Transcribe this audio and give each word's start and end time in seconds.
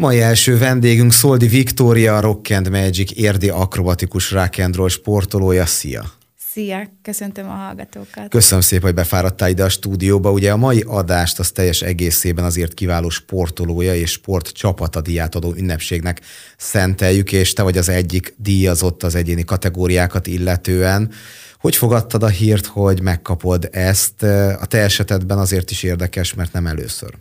Mai 0.00 0.20
első 0.20 0.58
vendégünk 0.58 1.12
Szoldi 1.12 1.46
Viktória, 1.46 2.20
Rock 2.20 2.50
and 2.50 2.70
Magic 2.70 3.10
érdi 3.14 3.48
akrobatikus 3.48 4.30
rock 4.30 4.58
and 4.58 4.76
roll 4.76 4.88
sportolója. 4.88 5.66
Szia! 5.66 6.12
Szia, 6.52 6.90
köszöntöm 7.02 7.48
a 7.48 7.52
hallgatókat. 7.52 8.28
Köszönöm 8.28 8.60
szépen, 8.60 8.84
hogy 8.84 8.94
befáradtál 8.94 9.48
ide 9.48 9.64
a 9.64 9.68
stúdióba. 9.68 10.30
Ugye 10.30 10.52
a 10.52 10.56
mai 10.56 10.84
adást 10.86 11.38
az 11.38 11.50
teljes 11.50 11.82
egészében 11.82 12.44
azért 12.44 12.74
kiváló 12.74 13.08
sportolója 13.08 13.94
és 13.94 14.10
sport 14.10 14.48
csapata 14.48 15.00
díját 15.00 15.34
adó 15.34 15.54
ünnepségnek 15.56 16.20
szenteljük, 16.56 17.32
és 17.32 17.52
te 17.52 17.62
vagy 17.62 17.78
az 17.78 17.88
egyik 17.88 18.34
díjazott 18.36 19.02
az 19.02 19.14
egyéni 19.14 19.44
kategóriákat 19.44 20.26
illetően. 20.26 21.10
Hogy 21.58 21.76
fogadtad 21.76 22.22
a 22.22 22.28
hírt, 22.28 22.66
hogy 22.66 23.02
megkapod 23.02 23.68
ezt? 23.72 24.22
A 24.60 24.66
te 24.68 24.78
esetedben 24.78 25.38
azért 25.38 25.70
is 25.70 25.82
érdekes, 25.82 26.34
mert 26.34 26.52
nem 26.52 26.66
először. 26.66 27.14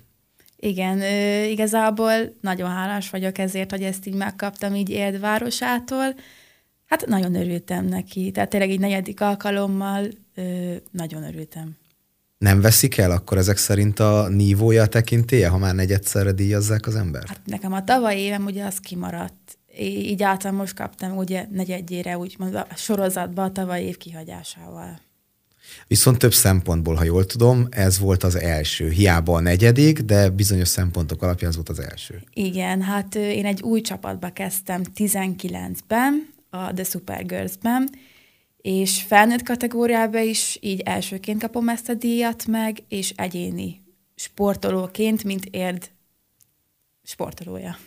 Igen, 0.60 1.02
igazából 1.50 2.14
nagyon 2.42 2.70
hálás 2.70 3.10
vagyok 3.10 3.38
ezért, 3.38 3.72
hogy 3.72 3.84
ezt 3.84 4.06
így 4.06 4.14
megkaptam 4.14 4.76
így 4.76 4.90
Érdvárosától. 4.90 6.16
Hát 6.86 7.06
nagyon 7.06 7.36
örültem 7.36 7.86
neki, 7.86 8.32
tehát 8.32 8.50
tényleg 8.50 8.70
egy 8.70 8.80
negyedik 8.80 9.22
alkalommal 9.22 10.08
nagyon 10.92 11.24
örültem. 11.24 11.78
Nem 12.38 12.62
veszik 12.62 12.98
el 12.98 13.12
akkor 13.12 13.38
ezek 13.38 13.58
szerint 13.58 14.00
a 14.00 14.28
nívója 14.28 14.82
a 14.84 14.88
tekintélye, 14.88 15.48
ha 15.48 15.58
már 15.58 15.76
negyedszerre 15.76 16.32
díjazzák 16.32 16.88
az 16.88 16.96
ember? 16.96 17.24
Hát 17.28 17.42
nekem 17.46 17.74
a 17.74 17.84
tavaly 17.84 18.18
évem 18.18 18.46
ugye 18.46 18.66
az 18.66 18.80
kimaradt. 18.80 19.58
Így 19.80 20.24
általán 20.24 20.56
most 20.56 20.76
kaptam 20.76 21.18
ugye 21.18 21.46
negyedjére, 21.52 22.18
úgymond 22.18 22.56
a 22.56 22.68
sorozatba 22.76 23.44
a 23.44 23.52
tavaly 23.52 23.84
év 23.84 23.98
kihagyásával. 23.98 25.00
Viszont 25.88 26.18
több 26.18 26.34
szempontból, 26.34 26.96
ha 26.96 27.04
jól 27.04 27.26
tudom, 27.26 27.68
ez 27.70 28.00
volt 28.00 28.24
az 28.24 28.36
első. 28.36 28.90
Hiába 28.90 29.34
a 29.34 29.40
negyedik, 29.40 30.00
de 30.00 30.30
bizonyos 30.30 30.68
szempontok 30.68 31.22
alapján 31.22 31.50
ez 31.50 31.56
volt 31.56 31.70
az 31.70 31.80
első. 31.80 32.24
Igen, 32.34 32.82
hát 32.82 33.16
én 33.16 33.46
egy 33.46 33.62
új 33.62 33.82
csapatba 33.82 34.30
kezdtem 34.30 34.82
19-ben, 34.96 36.34
a 36.50 36.74
The 36.74 36.84
Super 36.84 37.26
Girls-ben, 37.26 37.90
és 38.62 39.02
felnőtt 39.02 39.44
kategóriában 39.44 40.22
is 40.22 40.58
így 40.62 40.80
elsőként 40.80 41.42
kapom 41.42 41.70
ezt 41.70 41.90
a 41.90 41.94
díjat 41.94 42.46
meg, 42.48 42.84
és 42.88 43.14
egyéni 43.16 43.82
sportolóként, 44.16 45.24
mint 45.24 45.46
érd 45.46 45.90
sportolója. 47.04 47.78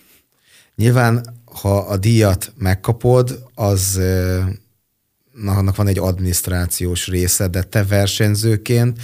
Nyilván, 0.75 1.27
ha 1.45 1.79
a 1.79 1.97
díjat 1.97 2.53
megkapod, 2.57 3.45
az 3.55 4.01
annak 5.47 5.77
van 5.77 5.87
egy 5.87 5.99
adminisztrációs 5.99 7.07
része, 7.07 7.49
de 7.49 7.63
te 7.63 7.85
versenyzőként 7.85 8.99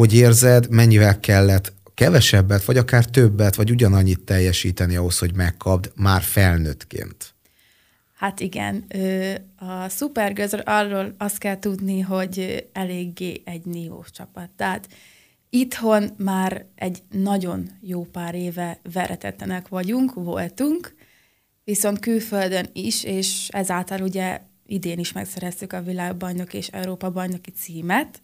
hogy 0.00 0.14
érzed, 0.14 0.70
mennyivel 0.70 1.20
kellett 1.20 1.72
kevesebbet, 1.94 2.64
vagy 2.64 2.76
akár 2.76 3.04
többet, 3.04 3.54
vagy 3.54 3.70
ugyanannyit 3.70 4.20
teljesíteni 4.20 4.96
ahhoz, 4.96 5.18
hogy 5.18 5.34
megkapd 5.34 5.92
már 5.96 6.22
felnőttként? 6.22 7.34
Hát 8.14 8.40
igen, 8.40 8.84
a 9.56 9.88
Supergirls 9.88 10.52
arról 10.52 11.14
azt 11.18 11.38
kell 11.38 11.58
tudni, 11.58 12.00
hogy 12.00 12.68
eléggé 12.72 13.42
egy 13.44 13.64
nívós 13.64 14.10
csapat. 14.10 14.50
Tehát 14.56 14.88
itthon 15.50 16.10
már 16.16 16.64
egy 16.74 17.02
nagyon 17.10 17.70
jó 17.80 18.04
pár 18.04 18.34
éve 18.34 18.80
veretettenek 18.92 19.68
vagyunk, 19.68 20.14
voltunk, 20.14 20.94
viszont 21.64 21.98
külföldön 21.98 22.66
is, 22.72 23.04
és 23.04 23.48
ezáltal 23.48 24.00
ugye 24.00 24.40
idén 24.70 24.98
is 24.98 25.12
megszereztük 25.12 25.72
a 25.72 25.82
világbajnok 25.82 26.54
és 26.54 26.68
Európa 26.68 27.10
bajnoki 27.10 27.50
címet. 27.50 28.22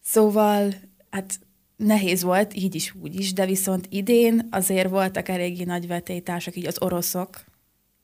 Szóval, 0.00 0.74
hát 1.10 1.38
nehéz 1.76 2.22
volt, 2.22 2.54
így 2.54 2.74
is, 2.74 2.94
úgy 2.94 3.20
is, 3.20 3.32
de 3.32 3.46
viszont 3.46 3.86
idén 3.90 4.48
azért 4.50 4.88
voltak 4.88 5.28
eléggé 5.28 5.64
nagy 5.64 5.86
vetélytársak, 5.86 6.56
így 6.56 6.66
az 6.66 6.82
oroszok, 6.82 7.44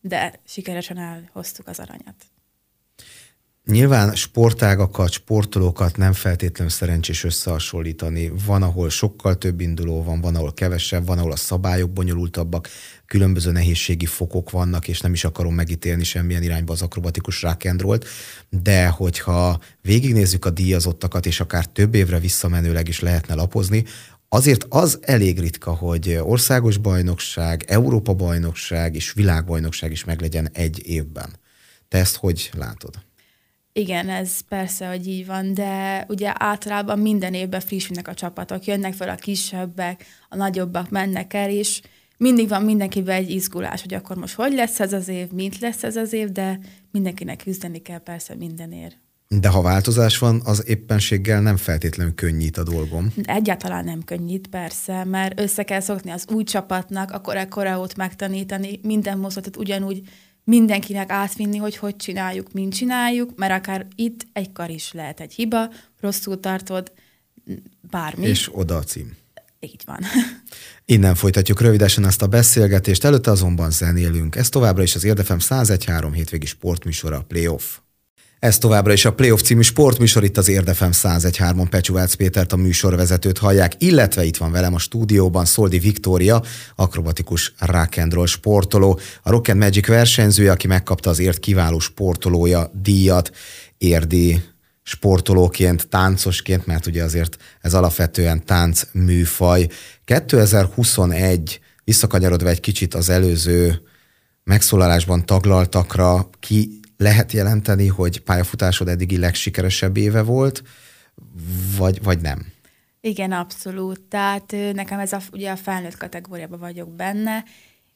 de 0.01 0.41
sikeresen 0.45 0.99
elhoztuk 0.99 1.69
az 1.69 1.79
aranyat. 1.79 2.27
Nyilván 3.73 4.15
sportágakat, 4.15 5.11
sportolókat 5.11 5.97
nem 5.97 6.13
feltétlenül 6.13 6.73
szerencsés 6.73 7.25
összehasonlítani. 7.25 8.33
Van, 8.47 8.63
ahol 8.63 8.91
sokkal 8.91 9.39
több 9.39 9.61
induló 9.61 10.03
van, 10.03 10.21
van, 10.21 10.35
ahol 10.35 10.55
kevesebb, 10.55 11.07
van, 11.07 11.19
ahol 11.19 11.33
a 11.33 11.37
szabályok 11.37 11.91
bonyolultabbak, 11.91 12.69
különböző 13.07 13.53
nehézségi 13.53 14.07
fokok 14.07 14.51
vannak, 14.51 14.89
és 14.89 15.01
nem 15.01 15.13
is 15.13 15.25
akarom 15.25 15.55
megítélni 15.55 16.05
semmilyen 16.05 16.43
irányba 16.43 16.73
az 16.73 16.83
akrobatikus 16.83 17.43
rock 17.43 17.69
de 18.49 18.89
hogyha 18.89 19.61
végignézzük 19.83 20.45
a 20.45 20.51
díjazottakat, 20.51 21.27
és 21.27 21.41
akár 21.41 21.67
több 21.67 21.95
évre 21.95 22.19
visszamenőleg 22.19 22.89
is 22.89 23.01
lehetne 23.01 23.35
lapozni, 23.35 23.85
azért 24.29 24.67
az 24.69 24.99
elég 25.01 25.41
ritka, 25.41 25.71
hogy 25.71 26.19
országos 26.23 26.77
bajnokság, 26.77 27.65
Európa 27.67 28.15
bajnokság 28.15 28.95
és 28.95 29.13
világbajnokság 29.13 29.91
is 29.91 30.05
meglegyen 30.05 30.49
egy 30.53 30.87
évben. 30.87 31.37
Te 31.89 31.99
ezt 31.99 32.17
hogy 32.17 32.51
látod? 32.57 33.08
Igen, 33.79 34.09
ez 34.09 34.41
persze, 34.41 34.89
hogy 34.89 35.07
így 35.07 35.27
van, 35.27 35.55
de 35.55 36.05
ugye 36.09 36.33
általában 36.35 36.99
minden 36.99 37.35
évben 37.35 37.61
frissülnek 37.61 38.09
a 38.09 38.15
csapatok, 38.15 38.65
jönnek 38.65 38.95
fel 38.95 39.09
a 39.09 39.15
kisebbek, 39.15 40.05
a 40.29 40.37
nagyobbak 40.37 40.91
mennek 40.91 41.35
el, 41.35 41.51
és 41.51 41.81
mindig 42.17 42.49
van 42.49 42.63
mindenkivel 42.63 43.17
egy 43.17 43.31
izgulás, 43.31 43.83
hogy 43.83 43.95
akkor 43.95 44.17
most 44.17 44.35
hogy 44.35 44.53
lesz 44.53 44.81
ez 44.81 44.93
az 44.93 45.09
év, 45.09 45.31
mint 45.31 45.59
lesz 45.59 45.83
ez 45.83 45.97
az 45.97 46.13
év, 46.13 46.29
de 46.29 46.59
mindenkinek 46.91 47.43
küzdeni 47.43 47.79
kell 47.79 47.99
persze 47.99 48.35
mindenért. 48.35 48.99
De 49.29 49.49
ha 49.49 49.63
változás 49.63 50.19
van, 50.19 50.41
az 50.45 50.69
éppenséggel 50.69 51.41
nem 51.41 51.57
feltétlenül 51.57 52.15
könnyít 52.15 52.57
a 52.57 52.63
dolgom. 52.63 53.13
Egyáltalán 53.23 53.85
nem 53.85 54.05
könnyít, 54.05 54.47
persze, 54.47 55.05
mert 55.05 55.41
össze 55.41 55.63
kell 55.63 55.81
szokni 55.81 56.11
az 56.11 56.25
új 56.33 56.45
csapatnak, 56.45 57.11
akkor 57.11 57.37
ekkora 57.37 57.81
ott 57.81 57.97
megtanítani, 57.97 58.81
minden 58.83 59.19
mozgatot 59.19 59.57
ugyanúgy 59.57 60.03
mindenkinek 60.49 61.11
átvinni, 61.11 61.57
hogy 61.57 61.77
hogy 61.77 61.97
csináljuk, 61.97 62.53
mint 62.53 62.75
csináljuk, 62.75 63.33
mert 63.37 63.53
akár 63.53 63.87
itt 63.95 64.27
egy 64.33 64.53
kar 64.53 64.71
is 64.71 64.93
lehet 64.93 65.21
egy 65.21 65.33
hiba, 65.33 65.71
rosszul 66.01 66.41
tartod, 66.41 66.93
bármi. 67.91 68.27
És 68.27 68.51
oda 68.53 68.77
a 68.77 68.83
cím. 68.83 69.17
Így 69.61 69.83
van. 69.87 69.99
Innen 70.85 71.15
folytatjuk 71.15 71.61
rövidesen 71.61 72.07
ezt 72.07 72.23
a 72.23 72.27
beszélgetést, 72.27 73.05
előtte 73.05 73.31
azonban 73.31 73.71
zenélünk. 73.71 74.37
Ez 74.37 74.49
továbbra 74.49 74.83
is 74.83 74.95
az 74.95 75.05
Érdefem 75.05 75.39
101.3 75.41 76.11
hétvégi 76.15 76.47
sportműsora, 76.47 77.23
Playoff. 77.23 77.79
Ez 78.39 78.59
továbbra 78.59 78.93
is 78.93 79.05
a 79.05 79.13
Playoff 79.13 79.41
című 79.41 79.61
sportműsor, 79.61 80.25
itt 80.25 80.37
az 80.37 80.49
Érdefem 80.49 80.91
101.3-on 80.93 81.67
Pecsúvác 81.71 82.15
Pétert 82.15 82.53
a 82.53 82.57
műsorvezetőt 82.57 83.39
hallják, 83.39 83.73
illetve 83.79 84.25
itt 84.25 84.37
van 84.37 84.51
velem 84.51 84.75
a 84.75 84.79
stúdióban 84.79 85.45
Szoldi 85.45 85.79
Viktória, 85.79 86.43
akrobatikus 86.77 87.53
rock 87.59 88.27
sportoló, 88.27 89.01
a 89.23 89.31
Rock 89.31 89.49
and 89.49 89.59
Magic 89.59 89.87
versenyzője, 89.87 90.51
aki 90.51 90.67
megkapta 90.67 91.11
az 91.11 91.19
ért 91.19 91.39
kiváló 91.39 91.79
sportolója 91.79 92.71
díjat, 92.83 93.31
érdi 93.79 94.43
sportolóként, 94.83 95.89
táncosként, 95.89 96.67
mert 96.67 96.87
ugye 96.87 97.03
azért 97.03 97.37
ez 97.61 97.75
alapvetően 97.75 98.45
tánc 98.45 98.83
műfaj. 98.93 99.69
2021, 100.05 101.61
visszakanyarodva 101.85 102.49
egy 102.49 102.61
kicsit 102.61 102.95
az 102.95 103.09
előző 103.09 103.83
megszólalásban 104.45 105.27
taglaltakra, 105.27 106.31
ki 106.41 106.81
lehet 106.99 107.33
jelenteni, 107.33 107.87
hogy 107.87 108.21
pályafutásod 108.21 108.89
eddigi 108.89 109.19
legsikeresebb 109.19 109.97
éve 109.97 110.23
volt, 110.23 110.63
vagy, 111.77 112.03
vagy 112.03 112.21
nem? 112.21 112.47
Igen, 113.01 113.33
abszolút. 113.33 114.01
Tehát 114.01 114.55
nekem 114.73 114.99
ez 114.99 115.13
a, 115.13 115.21
ugye 115.33 115.51
a 115.51 115.57
felnőtt 115.57 115.97
kategóriában 115.97 116.59
vagyok 116.59 116.91
benne, 116.91 117.45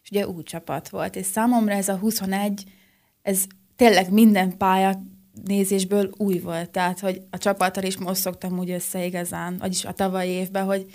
és 0.03 0.11
ugye 0.11 0.29
új 0.29 0.43
csapat 0.43 0.89
volt, 0.89 1.17
és 1.17 1.27
számomra 1.27 1.75
ez 1.75 1.89
a 1.89 1.97
21, 1.97 2.65
ez 3.23 3.45
tényleg 3.77 4.13
minden 4.13 4.57
pálya 4.57 5.03
nézésből 5.45 6.11
új 6.17 6.39
volt. 6.39 6.71
Tehát, 6.71 7.01
hogy 7.01 7.23
a 7.31 7.39
csapattal 7.39 7.83
is 7.83 7.97
most 7.97 8.21
szoktam 8.21 8.59
úgy 8.59 8.71
össze 8.71 9.05
igazán, 9.05 9.57
vagyis 9.59 9.84
a 9.84 9.93
tavalyi 9.93 10.31
évben, 10.31 10.65
hogy 10.65 10.87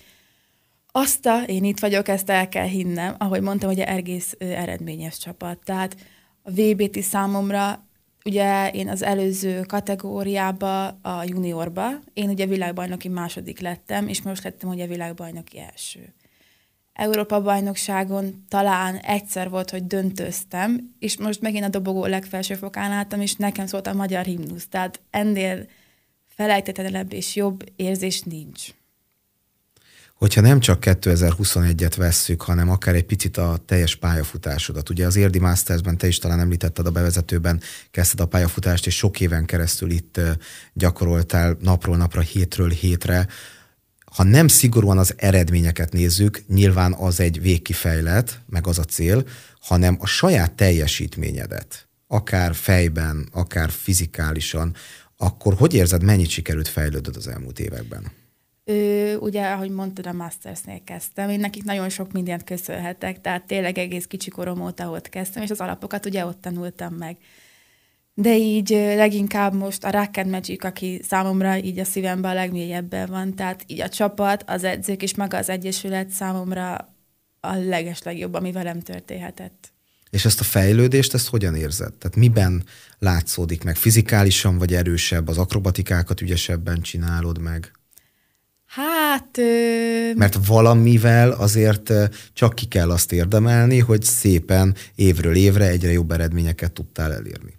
azt 0.92 1.26
a, 1.26 1.44
én 1.46 1.64
itt 1.64 1.80
vagyok, 1.80 2.08
ezt 2.08 2.30
el 2.30 2.50
kell 2.50 2.68
hinnem, 2.68 3.16
ahogy 3.18 3.42
mondtam, 3.42 3.70
hogy 3.70 3.80
egész 3.80 4.36
eredményes 4.40 5.18
csapat. 5.18 5.60
Tehát 5.64 5.98
a 6.42 6.52
VBT 6.52 7.02
számomra 7.02 7.87
Ugye 8.28 8.72
én 8.72 8.90
az 8.90 9.04
előző 9.04 9.62
kategóriába, 9.62 10.88
a 10.88 11.24
juniorba, 11.26 11.90
én 12.14 12.30
ugye 12.30 12.46
világbajnoki 12.46 13.08
második 13.08 13.60
lettem, 13.60 14.08
és 14.08 14.22
most 14.22 14.44
lettem 14.44 14.70
ugye 14.70 14.88
világbajnoki 14.88 15.60
első. 15.60 16.14
Európa 16.94 17.42
bajnokságon 17.42 18.46
talán 18.50 18.96
egyszer 18.96 19.50
volt, 19.50 19.70
hogy 19.70 19.88
döntöztem, 19.88 20.96
és 21.00 21.18
most 21.18 21.42
megint 21.42 21.64
a 21.66 21.70
dobogó 21.70 22.06
legfelső 22.06 22.56
fokán 22.56 22.92
álltam, 22.92 23.22
és 23.22 23.36
nekem 23.36 23.66
szólt 23.66 23.88
a 23.88 23.94
magyar 23.94 24.26
himnusz. 24.26 24.68
Tehát 24.68 25.00
ennél 25.10 25.68
felejtetetlenebb 26.28 27.14
és 27.14 27.36
jobb 27.36 27.64
érzés 27.76 28.22
nincs 28.22 28.70
hogyha 30.18 30.42
nem 30.42 30.60
csak 30.60 30.84
2021-et 30.86 31.94
vesszük, 31.98 32.42
hanem 32.42 32.70
akár 32.70 32.96
egy 32.96 33.06
picit 33.06 33.38
a 33.38 33.60
teljes 33.66 33.96
pályafutásodat. 33.96 34.90
Ugye 34.90 35.06
az 35.06 35.16
Érdi 35.16 35.40
Mastersben 35.40 35.98
te 35.98 36.08
is 36.08 36.18
talán 36.18 36.40
említetted 36.40 36.86
a 36.86 36.92
bevezetőben, 36.92 37.62
kezdted 37.92 38.20
a 38.20 38.26
pályafutást, 38.26 38.86
és 38.86 38.96
sok 38.96 39.20
éven 39.20 39.46
keresztül 39.46 39.92
itt 39.92 40.20
gyakoroltál 40.74 41.58
napról 41.62 41.98
napra, 41.98 42.22
hétről 42.22 42.70
hétre. 42.70 43.28
Ha 44.16 44.24
nem 44.24 44.48
szigorúan 44.48 44.98
az 44.98 45.14
eredményeket 45.18 45.94
nézzük, 45.94 46.44
nyilván 46.48 46.94
az 46.94 47.20
egy 47.20 47.42
végkifejlet, 47.42 48.42
meg 48.50 48.68
az 48.68 48.80
a 48.80 48.84
cél, 48.84 49.24
hanem 49.60 49.98
a 50.00 50.06
saját 50.06 50.52
teljesítményedet, 50.52 51.88
akár 52.08 52.56
fejben, 52.56 53.30
akár 53.32 53.70
fizikálisan, 53.70 54.76
akkor 55.18 55.54
hogy 55.54 55.74
érzed, 55.74 56.04
mennyit 56.04 56.30
sikerült 56.30 56.68
fejlődöd 56.68 57.16
az 57.16 57.28
elmúlt 57.28 57.60
években? 57.60 58.12
Ő, 58.70 59.18
ugye, 59.18 59.46
ahogy 59.52 59.70
mondtad, 59.70 60.08
a 60.08 60.14
Mastersnél 60.14 60.84
kezdtem. 60.84 61.30
Én 61.30 61.40
nekik 61.40 61.64
nagyon 61.64 61.90
sok 61.90 62.12
mindent 62.12 62.44
köszönhetek, 62.44 63.22
tehát 63.22 63.46
tényleg 63.46 63.78
egész 63.78 64.06
kicsi 64.06 64.30
korom 64.30 64.62
óta 64.62 64.90
ott 64.90 65.10
kezdtem, 65.10 65.44
és 65.44 65.50
az 65.50 65.60
alapokat 65.60 66.06
ugye 66.06 66.26
ott 66.26 66.42
tanultam 66.42 66.94
meg. 66.94 67.18
De 68.14 68.38
így 68.38 68.70
leginkább 68.70 69.54
most 69.54 69.84
a 69.84 69.92
Rocket 69.92 70.26
Magic, 70.26 70.64
aki 70.64 71.02
számomra 71.08 71.58
így 71.58 71.80
a 71.80 71.84
szívemben 71.84 72.32
a 72.32 72.34
legmélyebben 72.34 73.10
van, 73.10 73.36
tehát 73.36 73.64
így 73.68 73.82
a 73.82 73.90
csapat, 73.90 74.44
az 74.48 74.64
edzők 74.64 75.02
és 75.02 75.16
maga 75.16 75.38
az 75.38 75.50
egyesület 75.50 76.10
számomra 76.10 76.96
a 77.40 77.54
legeslegjobb, 77.56 78.34
ami 78.34 78.52
velem 78.52 78.80
történhetett. 78.80 79.72
És 80.10 80.26
ezt 80.26 80.40
a 80.40 80.44
fejlődést, 80.44 81.14
ezt 81.14 81.28
hogyan 81.28 81.56
érzed? 81.56 81.94
Tehát 81.94 82.18
miben 82.18 82.64
látszódik 83.00 83.64
meg? 83.64 83.76
Fizikálisan 83.76 84.58
vagy 84.58 84.74
erősebb? 84.74 85.28
Az 85.28 85.38
akrobatikákat 85.38 86.22
ügyesebben 86.22 86.82
csinálod 86.82 87.40
meg? 87.40 87.77
Hát... 88.78 89.38
Ö... 89.38 90.14
Mert 90.16 90.38
valamivel 90.48 91.32
azért 91.32 91.94
csak 92.34 92.56
ki 92.56 92.66
kell 92.66 92.92
azt 92.92 93.12
érdemelni, 93.12 93.80
hogy 93.80 94.02
szépen 94.02 94.76
évről 94.96 95.36
évre 95.36 95.68
egyre 95.68 95.92
jobb 95.92 96.12
eredményeket 96.12 96.72
tudtál 96.72 97.14
elérni. 97.14 97.54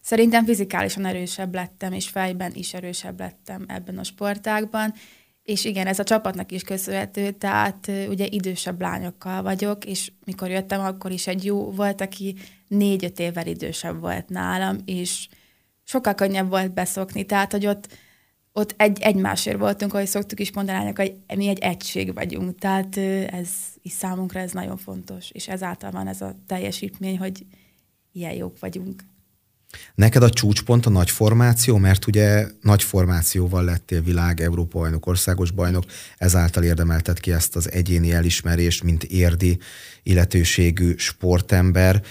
Szerintem 0.00 0.44
fizikálisan 0.44 1.06
erősebb 1.06 1.54
lettem, 1.54 1.92
és 1.92 2.08
fejben 2.08 2.52
is 2.54 2.74
erősebb 2.74 3.18
lettem 3.18 3.64
ebben 3.66 3.98
a 3.98 4.04
sportágban. 4.04 4.94
És 5.42 5.64
igen, 5.64 5.86
ez 5.86 5.98
a 5.98 6.04
csapatnak 6.04 6.52
is 6.52 6.62
köszönhető, 6.62 7.30
tehát 7.30 7.90
ugye 8.08 8.26
idősebb 8.30 8.80
lányokkal 8.80 9.42
vagyok, 9.42 9.84
és 9.84 10.12
mikor 10.24 10.50
jöttem, 10.50 10.80
akkor 10.80 11.10
is 11.10 11.26
egy 11.26 11.44
jó 11.44 11.70
volt, 11.70 12.00
aki 12.00 12.36
négy-öt 12.66 13.18
évvel 13.18 13.46
idősebb 13.46 14.00
volt 14.00 14.28
nálam, 14.28 14.78
és 14.84 15.28
sokkal 15.84 16.14
könnyebb 16.14 16.48
volt 16.48 16.74
beszokni, 16.74 17.24
tehát 17.24 17.52
hogy 17.52 17.66
ott, 17.66 17.88
ott 18.58 18.74
egy, 18.76 18.98
egymásért 19.00 19.58
voltunk, 19.58 19.94
ahogy 19.94 20.06
szoktuk 20.06 20.40
is 20.40 20.52
mondani, 20.52 20.92
hogy 20.94 21.14
mi 21.36 21.48
egy 21.48 21.58
egység 21.58 22.14
vagyunk, 22.14 22.58
tehát 22.58 22.96
ez 23.32 23.48
is 23.82 23.92
számunkra 23.92 24.40
ez 24.40 24.52
nagyon 24.52 24.76
fontos, 24.76 25.30
és 25.30 25.48
ezáltal 25.48 25.90
van 25.90 26.08
ez 26.08 26.20
a 26.20 26.34
teljesítmény, 26.46 27.18
hogy 27.18 27.46
ilyen 28.12 28.32
jók 28.32 28.58
vagyunk. 28.60 29.02
Neked 29.94 30.22
a 30.22 30.30
csúcspont 30.30 30.86
a 30.86 30.90
nagy 30.90 31.10
formáció, 31.10 31.76
mert 31.76 32.06
ugye 32.06 32.46
nagy 32.62 32.82
formációval 32.82 33.64
lettél 33.64 34.02
világ, 34.02 34.40
Európa 34.40 34.78
bajnok, 34.78 35.06
országos 35.06 35.50
bajnok, 35.50 35.84
ezáltal 36.16 36.62
érdemelted 36.62 37.20
ki 37.20 37.32
ezt 37.32 37.56
az 37.56 37.72
egyéni 37.72 38.12
elismerést, 38.12 38.82
mint 38.82 39.04
érdi 39.04 39.58
illetőségű 40.02 40.94
sportember. 40.96 42.02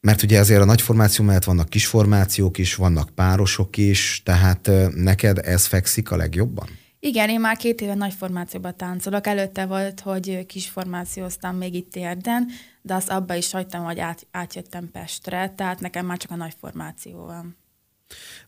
Mert 0.00 0.22
ugye 0.22 0.38
azért 0.38 0.60
a 0.60 0.64
nagy 0.64 0.82
formáció 0.82 1.24
mellett 1.24 1.44
vannak 1.44 1.68
kis 1.68 1.86
formációk 1.86 2.58
is, 2.58 2.74
vannak 2.74 3.10
párosok 3.10 3.76
is, 3.76 4.22
tehát 4.24 4.70
neked 4.94 5.38
ez 5.38 5.66
fekszik 5.66 6.10
a 6.10 6.16
legjobban? 6.16 6.68
Igen, 7.00 7.28
én 7.28 7.40
már 7.40 7.56
két 7.56 7.80
éve 7.80 7.94
nagy 7.94 8.14
formációban 8.18 8.76
táncolok. 8.76 9.26
Előtte 9.26 9.66
volt, 9.66 10.00
hogy 10.00 10.46
kis 10.46 10.68
formációztam 10.68 11.56
még 11.56 11.74
itt 11.74 11.96
érden, 11.96 12.48
de 12.82 12.94
azt 12.94 13.08
abba 13.08 13.34
is 13.34 13.50
hagytam, 13.50 13.84
hogy 13.84 13.98
át, 13.98 14.26
átjöttem 14.30 14.90
Pestre, 14.90 15.52
tehát 15.56 15.80
nekem 15.80 16.06
már 16.06 16.16
csak 16.16 16.30
a 16.30 16.36
nagy 16.36 16.54
formáció 16.60 17.24
van. 17.24 17.56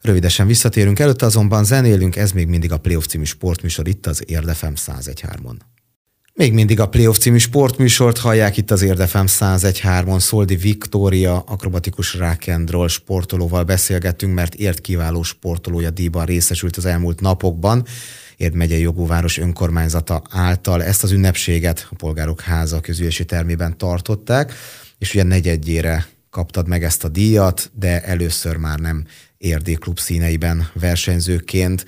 Rövidesen 0.00 0.46
visszatérünk, 0.46 0.98
előtte 0.98 1.26
azonban 1.26 1.64
zenélünk, 1.64 2.16
ez 2.16 2.32
még 2.32 2.48
mindig 2.48 2.72
a 2.72 2.78
Playoff 2.78 3.06
című 3.06 3.24
sportműsor 3.24 3.88
itt 3.88 4.06
az 4.06 4.24
Érdefem 4.26 4.72
101.3-on. 4.76 5.56
Még 6.40 6.52
mindig 6.52 6.80
a 6.80 6.88
Playoff 6.88 7.16
című 7.16 7.38
sportműsort 7.38 8.18
hallják 8.18 8.56
itt 8.56 8.70
az 8.70 8.82
Érdefem 8.82 9.26
101.3-on. 9.28 10.18
Szoldi 10.18 10.56
Viktória, 10.56 11.38
akrobatikus 11.38 12.16
rock'n'roll 12.18 12.88
sportolóval 12.88 13.64
beszélgettünk, 13.64 14.34
mert 14.34 14.54
ért 14.54 14.80
kiváló 14.80 15.22
sportolója 15.22 15.90
díjban 15.90 16.24
részesült 16.24 16.76
az 16.76 16.84
elmúlt 16.84 17.20
napokban. 17.20 17.86
Érd 18.36 18.54
megyei 18.54 18.80
jogúváros 18.80 19.38
önkormányzata 19.38 20.22
által 20.30 20.82
ezt 20.82 21.02
az 21.02 21.10
ünnepséget 21.10 21.86
a 21.90 21.94
Polgárok 21.94 22.40
Háza 22.40 22.80
közülési 22.80 23.24
termében 23.24 23.78
tartották, 23.78 24.52
és 24.98 25.14
ugye 25.14 25.22
negyedjére 25.22 26.06
kaptad 26.30 26.68
meg 26.68 26.84
ezt 26.84 27.04
a 27.04 27.08
díjat, 27.08 27.70
de 27.74 28.02
először 28.02 28.56
már 28.56 28.78
nem 28.78 29.04
érdi 29.38 29.74
klub 29.74 29.98
színeiben 29.98 30.70
versenyzőként, 30.72 31.84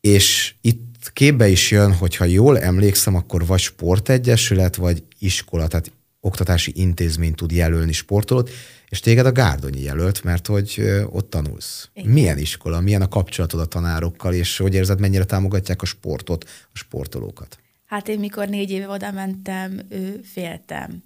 és 0.00 0.54
itt 0.60 0.91
képbe 1.12 1.48
is 1.48 1.70
jön, 1.70 1.92
hogyha 1.92 2.24
jól 2.24 2.58
emlékszem, 2.60 3.14
akkor 3.14 3.46
vagy 3.46 3.60
sportegyesület, 3.60 4.76
vagy 4.76 5.02
iskola, 5.18 5.66
tehát 5.66 5.92
oktatási 6.20 6.72
intézmény 6.74 7.34
tud 7.34 7.50
jelölni 7.50 7.92
sportolót, 7.92 8.50
és 8.88 9.00
téged 9.00 9.26
a 9.26 9.32
Gárdonyi 9.32 9.80
jelölt, 9.80 10.24
mert 10.24 10.46
hogy 10.46 10.82
ott 11.10 11.30
tanulsz. 11.30 11.88
Igen. 11.94 12.10
Milyen 12.10 12.38
iskola, 12.38 12.80
milyen 12.80 13.02
a 13.02 13.08
kapcsolatod 13.08 13.60
a 13.60 13.66
tanárokkal, 13.66 14.34
és 14.34 14.56
hogy 14.56 14.74
érzed, 14.74 15.00
mennyire 15.00 15.24
támogatják 15.24 15.82
a 15.82 15.86
sportot, 15.86 16.44
a 16.72 16.78
sportolókat? 16.78 17.58
Hát 17.86 18.08
én 18.08 18.18
mikor 18.18 18.48
négy 18.48 18.70
éve 18.70 18.88
oda 18.88 19.10
mentem, 19.10 19.80
féltem. 20.32 21.02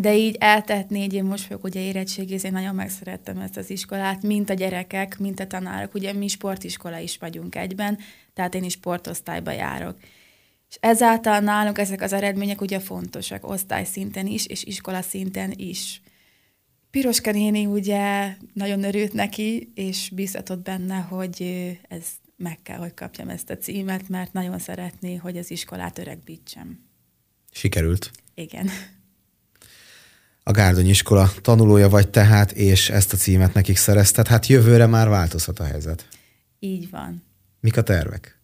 De 0.00 0.16
így 0.16 0.36
eltett 0.38 0.88
négy 0.88 1.14
év, 1.14 1.22
most 1.22 1.44
fogok 1.44 1.64
ugye 1.64 1.80
érettségizni, 1.80 2.48
én 2.48 2.54
nagyon 2.54 2.74
megszerettem 2.74 3.38
ezt 3.38 3.56
az 3.56 3.70
iskolát, 3.70 4.22
mint 4.22 4.50
a 4.50 4.54
gyerekek, 4.54 5.18
mint 5.18 5.40
a 5.40 5.46
tanárok. 5.46 5.94
Ugye 5.94 6.12
mi 6.12 6.28
sportiskola 6.28 6.98
is 6.98 7.18
vagyunk 7.18 7.54
egyben, 7.54 7.98
tehát 8.34 8.54
én 8.54 8.64
is 8.64 8.72
sportosztályba 8.72 9.50
járok. 9.50 9.98
És 10.68 10.76
ezáltal 10.80 11.38
nálunk 11.38 11.78
ezek 11.78 12.02
az 12.02 12.12
eredmények 12.12 12.60
ugye 12.60 12.78
fontosak, 12.78 13.48
osztály 13.48 13.84
szinten 13.84 14.26
is, 14.26 14.46
és 14.46 14.64
iskola 14.64 15.02
szinten 15.02 15.52
is. 15.56 16.02
Piroska 16.90 17.30
néni 17.30 17.66
ugye 17.66 18.34
nagyon 18.52 18.84
örült 18.84 19.12
neki, 19.12 19.72
és 19.74 20.10
bízhatott 20.14 20.62
benne, 20.62 20.96
hogy 20.96 21.42
ez 21.88 22.06
meg 22.36 22.58
kell, 22.62 22.78
hogy 22.78 22.94
kapjam 22.94 23.28
ezt 23.28 23.50
a 23.50 23.58
címet, 23.58 24.08
mert 24.08 24.32
nagyon 24.32 24.58
szeretné, 24.58 25.14
hogy 25.14 25.36
az 25.36 25.50
iskolát 25.50 25.98
öregbítsem. 25.98 26.84
Sikerült. 27.50 28.10
Igen. 28.34 28.70
A 30.42 30.50
Gárdony 30.50 30.88
iskola 30.88 31.32
tanulója 31.40 31.88
vagy 31.88 32.08
tehát, 32.08 32.52
és 32.52 32.90
ezt 32.90 33.12
a 33.12 33.16
címet 33.16 33.54
nekik 33.54 33.76
szerezted. 33.76 34.26
Hát 34.26 34.46
jövőre 34.46 34.86
már 34.86 35.08
változhat 35.08 35.58
a 35.58 35.64
helyzet. 35.64 36.08
Így 36.58 36.90
van. 36.90 37.24
Mik 37.60 37.76
a 37.76 37.82
tervek? 37.82 38.38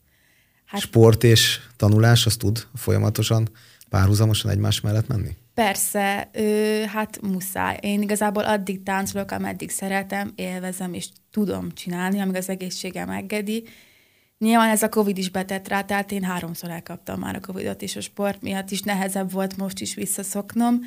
Hát, 0.64 0.80
Sport 0.80 1.24
és 1.24 1.60
tanulás, 1.76 2.26
az 2.26 2.36
tud 2.36 2.66
folyamatosan 2.74 3.48
párhuzamosan 3.88 4.50
egymás 4.50 4.80
mellett 4.80 5.06
menni? 5.06 5.36
Persze, 5.54 6.30
ö, 6.32 6.82
hát 6.86 7.20
muszáj. 7.22 7.78
Én 7.80 8.02
igazából 8.02 8.44
addig 8.44 8.82
táncolok, 8.82 9.30
ameddig 9.30 9.70
szeretem, 9.70 10.32
élvezem 10.34 10.94
és 10.94 11.08
tudom 11.30 11.72
csinálni, 11.72 12.20
amíg 12.20 12.34
az 12.34 12.48
egészségem 12.48 13.10
engedi. 13.10 13.64
Nyilván 14.38 14.70
ez 14.70 14.82
a 14.82 14.88
Covid 14.88 15.18
is 15.18 15.30
betett 15.30 15.68
rá, 15.68 15.82
tehát 15.82 16.12
én 16.12 16.22
háromszor 16.22 16.70
elkaptam 16.70 17.20
már 17.20 17.34
a 17.34 17.40
Covidot, 17.40 17.82
és 17.82 17.96
a 17.96 18.00
sport 18.00 18.42
miatt 18.42 18.70
is 18.70 18.82
nehezebb 18.82 19.32
volt 19.32 19.56
most 19.56 19.80
is 19.80 19.94
visszaszoknom, 19.94 20.80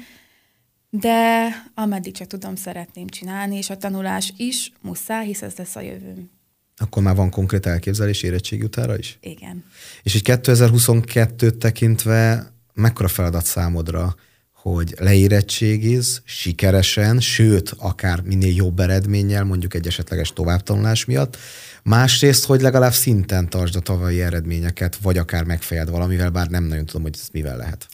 de 0.89 1.47
ameddig 1.73 2.13
csak 2.13 2.27
tudom, 2.27 2.55
szeretném 2.55 3.07
csinálni, 3.07 3.57
és 3.57 3.69
a 3.69 3.77
tanulás 3.77 4.33
is 4.37 4.71
muszáj, 4.81 5.25
hisz 5.25 5.41
ez 5.41 5.53
lesz 5.57 5.75
a 5.75 5.81
jövőm. 5.81 6.29
Akkor 6.77 7.03
már 7.03 7.15
van 7.15 7.29
konkrét 7.29 7.65
elképzelés 7.65 8.23
érettségi 8.23 8.63
utára 8.63 8.97
is? 8.97 9.17
Igen. 9.21 9.63
És 10.03 10.15
egy 10.15 10.21
2022-t 10.25 11.57
tekintve 11.57 12.51
mekkora 12.73 13.07
feladat 13.07 13.45
számodra 13.45 14.15
hogy 14.61 14.95
leérettségiz 14.97 16.21
sikeresen, 16.25 17.19
sőt, 17.19 17.73
akár 17.77 18.21
minél 18.21 18.55
jobb 18.55 18.79
eredménnyel, 18.79 19.43
mondjuk 19.43 19.73
egy 19.73 19.87
esetleges 19.87 20.33
továbbtanulás 20.33 21.05
miatt. 21.05 21.37
Másrészt, 21.83 22.45
hogy 22.45 22.61
legalább 22.61 22.93
szinten 22.93 23.49
tartsd 23.49 23.75
a 23.75 23.79
tavalyi 23.79 24.21
eredményeket, 24.21 24.95
vagy 24.95 25.17
akár 25.17 25.43
megfejed 25.43 25.89
valamivel, 25.89 26.29
bár 26.29 26.47
nem 26.47 26.63
nagyon 26.63 26.85
tudom, 26.85 27.01
hogy 27.01 27.15
ez 27.21 27.27
mivel 27.31 27.57
lehet. 27.57 27.87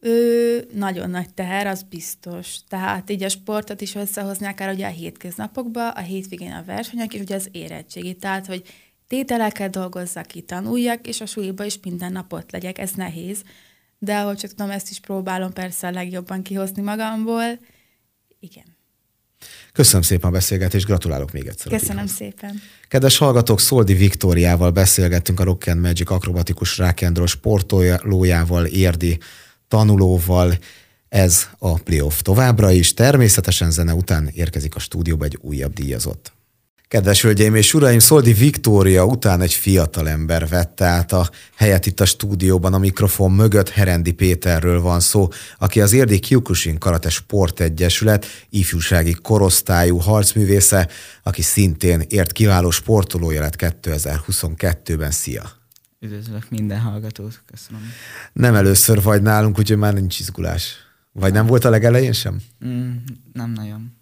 Ő 0.00 0.64
nagyon 0.72 1.10
nagy 1.10 1.34
teher, 1.34 1.66
az 1.66 1.82
biztos. 1.82 2.56
Tehát 2.68 3.10
így 3.10 3.22
a 3.22 3.28
sportot 3.28 3.80
is 3.80 3.94
összehozni 3.94 4.46
akár 4.46 4.74
ugye 4.74 4.86
a 4.86 4.90
hétköznapokba, 4.90 5.90
a 5.90 6.00
hétvégén 6.00 6.52
a 6.52 6.64
versenyek, 6.66 7.14
és 7.14 7.20
ugye 7.20 7.34
az 7.34 7.48
érettségi. 7.52 8.14
Tehát, 8.14 8.46
hogy 8.46 8.62
tételeket 9.08 9.70
dolgozzak 9.70 10.26
ki, 10.26 10.40
tanuljak, 10.40 11.06
és 11.06 11.20
a 11.20 11.26
súlyba 11.26 11.64
is 11.64 11.78
minden 11.82 12.12
napot 12.12 12.52
legyek. 12.52 12.78
Ez 12.78 12.90
nehéz 12.90 13.42
de 13.98 14.16
ahogy 14.16 14.36
csak 14.36 14.50
tudom, 14.50 14.70
ezt 14.70 14.90
is 14.90 15.00
próbálom 15.00 15.52
persze 15.52 15.86
a 15.86 15.90
legjobban 15.90 16.42
kihozni 16.42 16.82
magamból. 16.82 17.58
Igen. 18.40 18.64
Köszönöm 19.72 20.02
szépen 20.02 20.28
a 20.28 20.32
beszélgetést, 20.32 20.86
gratulálok 20.86 21.32
még 21.32 21.46
egyszer. 21.46 21.72
Köszönöm 21.72 22.06
szépen. 22.06 22.60
Kedves 22.88 23.18
hallgatók, 23.18 23.60
Szoldi 23.60 23.94
Viktóriával 23.94 24.70
beszélgettünk 24.70 25.40
a 25.40 25.44
Rock 25.44 25.66
and 25.66 25.80
Magic 25.80 26.10
akrobatikus 26.10 26.78
rákendról 26.78 27.26
sportolójával, 27.26 28.64
érdi 28.64 29.18
tanulóval. 29.68 30.58
Ez 31.08 31.48
a 31.58 31.74
playoff 31.74 32.20
továbbra 32.20 32.70
is. 32.70 32.94
Természetesen 32.94 33.70
zene 33.70 33.94
után 33.94 34.30
érkezik 34.34 34.74
a 34.74 34.78
stúdióba 34.78 35.24
egy 35.24 35.38
újabb 35.40 35.72
díjazott. 35.72 36.34
Kedves 36.88 37.22
hölgyeim 37.22 37.54
és 37.54 37.74
uraim, 37.74 37.98
Szoldi 37.98 38.32
Viktória 38.32 39.04
után 39.04 39.40
egy 39.40 39.52
fiatal 39.52 40.08
ember 40.08 40.48
vette 40.48 40.84
át 40.84 41.12
a 41.12 41.30
helyet 41.56 41.86
itt 41.86 42.00
a 42.00 42.04
stúdióban 42.04 42.74
a 42.74 42.78
mikrofon 42.78 43.32
mögött. 43.32 43.68
Herendi 43.68 44.12
Péterről 44.12 44.80
van 44.80 45.00
szó, 45.00 45.28
aki 45.58 45.80
az 45.80 45.92
Érdi 45.92 46.18
Kyokushin 46.18 46.78
Karate 46.78 47.08
Sportegyesület 47.08 48.26
ifjúsági 48.50 49.12
korosztályú 49.22 49.96
harcművésze, 49.96 50.88
aki 51.22 51.42
szintén 51.42 52.02
ért 52.08 52.32
kiváló 52.32 52.70
sportolója 52.70 53.40
lett 53.40 53.56
2022-ben. 53.58 55.10
Szia! 55.10 55.65
Üdvözlök 56.00 56.50
minden 56.50 56.80
hallgatót, 56.80 57.42
köszönöm. 57.46 57.82
Nem 58.32 58.54
először 58.54 59.02
vagy 59.02 59.22
nálunk, 59.22 59.58
úgyhogy 59.58 59.78
már 59.78 59.94
nincs 59.94 60.18
izgulás. 60.18 60.74
Vagy 61.12 61.32
nem 61.32 61.46
volt 61.46 61.64
a 61.64 61.70
legelején 61.70 62.12
sem? 62.12 62.40
Mm, 62.64 62.94
nem 63.32 63.50
nagyon 63.50 63.96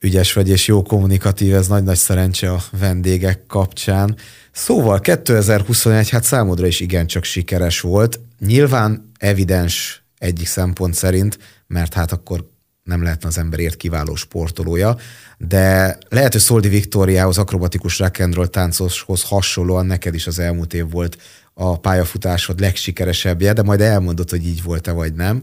ügyes 0.00 0.32
vagy 0.32 0.48
és 0.48 0.66
jó 0.66 0.82
kommunikatív, 0.82 1.54
ez 1.54 1.68
nagy-nagy 1.68 1.96
szerencse 1.96 2.52
a 2.52 2.62
vendégek 2.78 3.46
kapcsán. 3.46 4.16
Szóval 4.52 5.00
2021 5.00 6.08
hát 6.08 6.24
számodra 6.24 6.66
is 6.66 6.80
igencsak 6.80 7.24
sikeres 7.24 7.80
volt. 7.80 8.20
Nyilván 8.38 9.10
evidens 9.18 10.02
egyik 10.18 10.46
szempont 10.46 10.94
szerint, 10.94 11.38
mert 11.66 11.94
hát 11.94 12.12
akkor 12.12 12.50
nem 12.88 13.02
lehetne 13.02 13.28
az 13.28 13.38
emberért 13.38 13.76
kiváló 13.76 14.14
sportolója, 14.14 14.96
de 15.38 15.98
lehet, 16.08 16.32
hogy 16.32 16.40
Szoldi 16.40 16.68
Viktóriához, 16.68 17.38
akrobatikus 17.38 17.98
rock 17.98 18.50
táncoshoz 18.50 19.22
hasonlóan 19.22 19.86
neked 19.86 20.14
is 20.14 20.26
az 20.26 20.38
elmúlt 20.38 20.74
év 20.74 20.90
volt 20.90 21.16
a 21.54 21.78
pályafutásod 21.78 22.60
legsikeresebbje, 22.60 23.52
de 23.52 23.62
majd 23.62 23.80
elmondod, 23.80 24.30
hogy 24.30 24.46
így 24.46 24.62
volt-e 24.62 24.92
vagy 24.92 25.14
nem. 25.14 25.42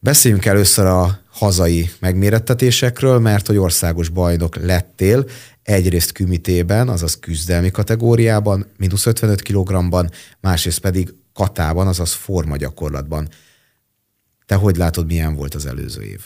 Beszéljünk 0.00 0.44
először 0.44 0.86
a 0.86 1.20
hazai 1.30 1.90
megmérettetésekről, 1.98 3.18
mert 3.18 3.46
hogy 3.46 3.56
országos 3.56 4.08
bajnok 4.08 4.56
lettél, 4.56 5.24
egyrészt 5.62 6.12
kümitében, 6.12 6.88
azaz 6.88 7.18
küzdelmi 7.18 7.70
kategóriában, 7.70 8.66
mínusz 8.76 9.06
55 9.06 9.42
kg-ban, 9.42 10.10
másrészt 10.40 10.78
pedig 10.78 11.14
katában, 11.32 11.86
azaz 11.86 12.12
forma 12.12 12.56
gyakorlatban. 12.56 13.28
Te 14.46 14.54
hogy 14.54 14.76
látod, 14.76 15.06
milyen 15.06 15.34
volt 15.34 15.54
az 15.54 15.66
előző 15.66 16.02
év? 16.02 16.20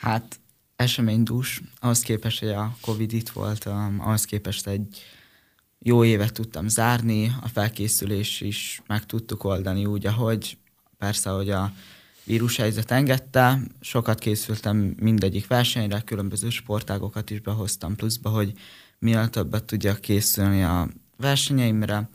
Hát 0.00 0.40
eseménydús, 0.76 1.60
ahhoz 1.80 2.00
képest, 2.00 2.38
hogy 2.40 2.48
a 2.48 2.76
Covid 2.80 3.12
itt 3.12 3.28
volt, 3.28 3.64
ahhoz 3.98 4.24
képest 4.24 4.66
egy 4.66 5.02
jó 5.78 6.04
évet 6.04 6.32
tudtam 6.32 6.68
zárni, 6.68 7.32
a 7.42 7.48
felkészülés 7.48 8.40
is 8.40 8.82
meg 8.86 9.06
tudtuk 9.06 9.44
oldani 9.44 9.86
úgy, 9.86 10.06
ahogy 10.06 10.58
persze, 10.98 11.30
hogy 11.30 11.50
a 11.50 11.72
vírushelyzet 12.24 12.90
engedte, 12.90 13.60
sokat 13.80 14.18
készültem 14.18 14.94
mindegyik 15.00 15.46
versenyre, 15.46 16.00
különböző 16.00 16.50
sportágokat 16.50 17.30
is 17.30 17.40
behoztam 17.40 17.96
pluszba, 17.96 18.30
hogy 18.30 18.52
minél 18.98 19.28
többet 19.28 19.64
tudjak 19.64 20.00
készülni 20.00 20.62
a 20.62 20.88
versenyeimre. 21.16 22.08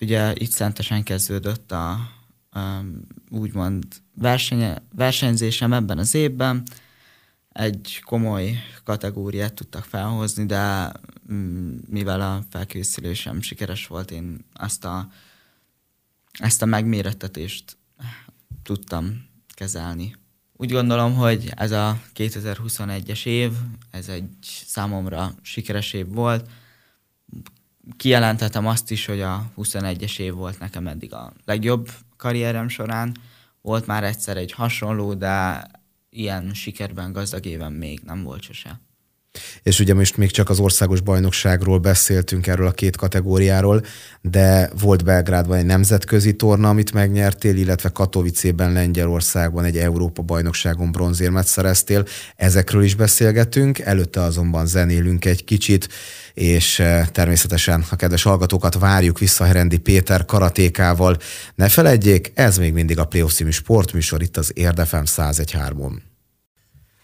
Ugye 0.00 0.34
itt 0.34 0.50
szentesen 0.50 1.02
kezdődött 1.02 1.72
a, 1.72 1.90
a 2.50 2.84
úgymond 3.30 3.84
versenye, 4.14 4.82
versenyzésem 4.94 5.72
ebben 5.72 5.98
az 5.98 6.14
évben. 6.14 6.62
Egy 7.52 8.02
komoly 8.04 8.56
kategóriát 8.84 9.54
tudtak 9.54 9.84
felhozni, 9.84 10.46
de 10.46 10.92
mm, 11.32 11.76
mivel 11.88 12.20
a 12.20 12.42
felkészülésem 12.50 13.40
sikeres 13.40 13.86
volt, 13.86 14.10
én 14.10 14.44
ezt 14.54 14.84
a, 14.84 15.08
ezt 16.38 16.62
a 16.62 16.66
megmérettetést 16.66 17.76
tudtam 18.62 19.28
kezelni. 19.54 20.16
Úgy 20.56 20.70
gondolom, 20.70 21.14
hogy 21.14 21.52
ez 21.56 21.70
a 21.70 22.00
2021-es 22.14 23.26
év, 23.26 23.52
ez 23.90 24.08
egy 24.08 24.28
számomra 24.66 25.34
sikeres 25.42 25.92
év 25.92 26.08
volt. 26.08 26.50
Kijelentettem 27.96 28.66
azt 28.66 28.90
is, 28.90 29.06
hogy 29.06 29.20
a 29.20 29.50
21-es 29.56 30.18
év 30.18 30.34
volt 30.34 30.58
nekem 30.58 30.86
eddig 30.86 31.12
a 31.12 31.32
legjobb 31.44 31.90
karrierem 32.16 32.68
során. 32.68 33.16
Volt 33.60 33.86
már 33.86 34.04
egyszer 34.04 34.36
egy 34.36 34.52
hasonló, 34.52 35.14
de 35.14 35.66
ilyen 36.10 36.54
sikerben 36.54 37.12
gazdag 37.12 37.46
éven 37.46 37.72
még 37.72 38.00
nem 38.00 38.22
volt 38.22 38.42
sose. 38.42 38.80
És 39.62 39.80
ugye 39.80 39.94
most 39.94 40.16
még 40.16 40.30
csak 40.30 40.48
az 40.48 40.58
országos 40.58 41.00
bajnokságról 41.00 41.78
beszéltünk 41.78 42.46
erről 42.46 42.66
a 42.66 42.70
két 42.70 42.96
kategóriáról, 42.96 43.84
de 44.20 44.70
volt 44.80 45.04
Belgrádban 45.04 45.58
egy 45.58 45.64
nemzetközi 45.64 46.36
torna, 46.36 46.68
amit 46.68 46.92
megnyertél, 46.92 47.56
illetve 47.56 47.88
Katowice-ben 47.88 48.72
Lengyelországban 48.72 49.64
egy 49.64 49.76
Európa 49.76 50.22
bajnokságon 50.22 50.92
bronzérmet 50.92 51.46
szereztél. 51.46 52.06
Ezekről 52.36 52.82
is 52.82 52.94
beszélgetünk, 52.94 53.78
előtte 53.78 54.20
azonban 54.20 54.66
zenélünk 54.66 55.24
egy 55.24 55.44
kicsit, 55.44 55.88
és 56.34 56.78
eh, 56.78 57.06
természetesen 57.06 57.84
a 57.90 57.96
kedves 57.96 58.22
hallgatókat 58.22 58.78
várjuk 58.78 59.18
vissza 59.18 59.44
Herendi 59.44 59.78
Péter 59.78 60.24
karatékával. 60.24 61.16
Ne 61.54 61.68
feledjék, 61.68 62.32
ez 62.34 62.58
még 62.58 62.72
mindig 62.72 62.98
a 62.98 63.04
Playoff 63.04 63.40
sportműsor 63.50 64.22
itt 64.22 64.36
az 64.36 64.52
Érdefem 64.54 65.04
101.3-on. 65.06 66.09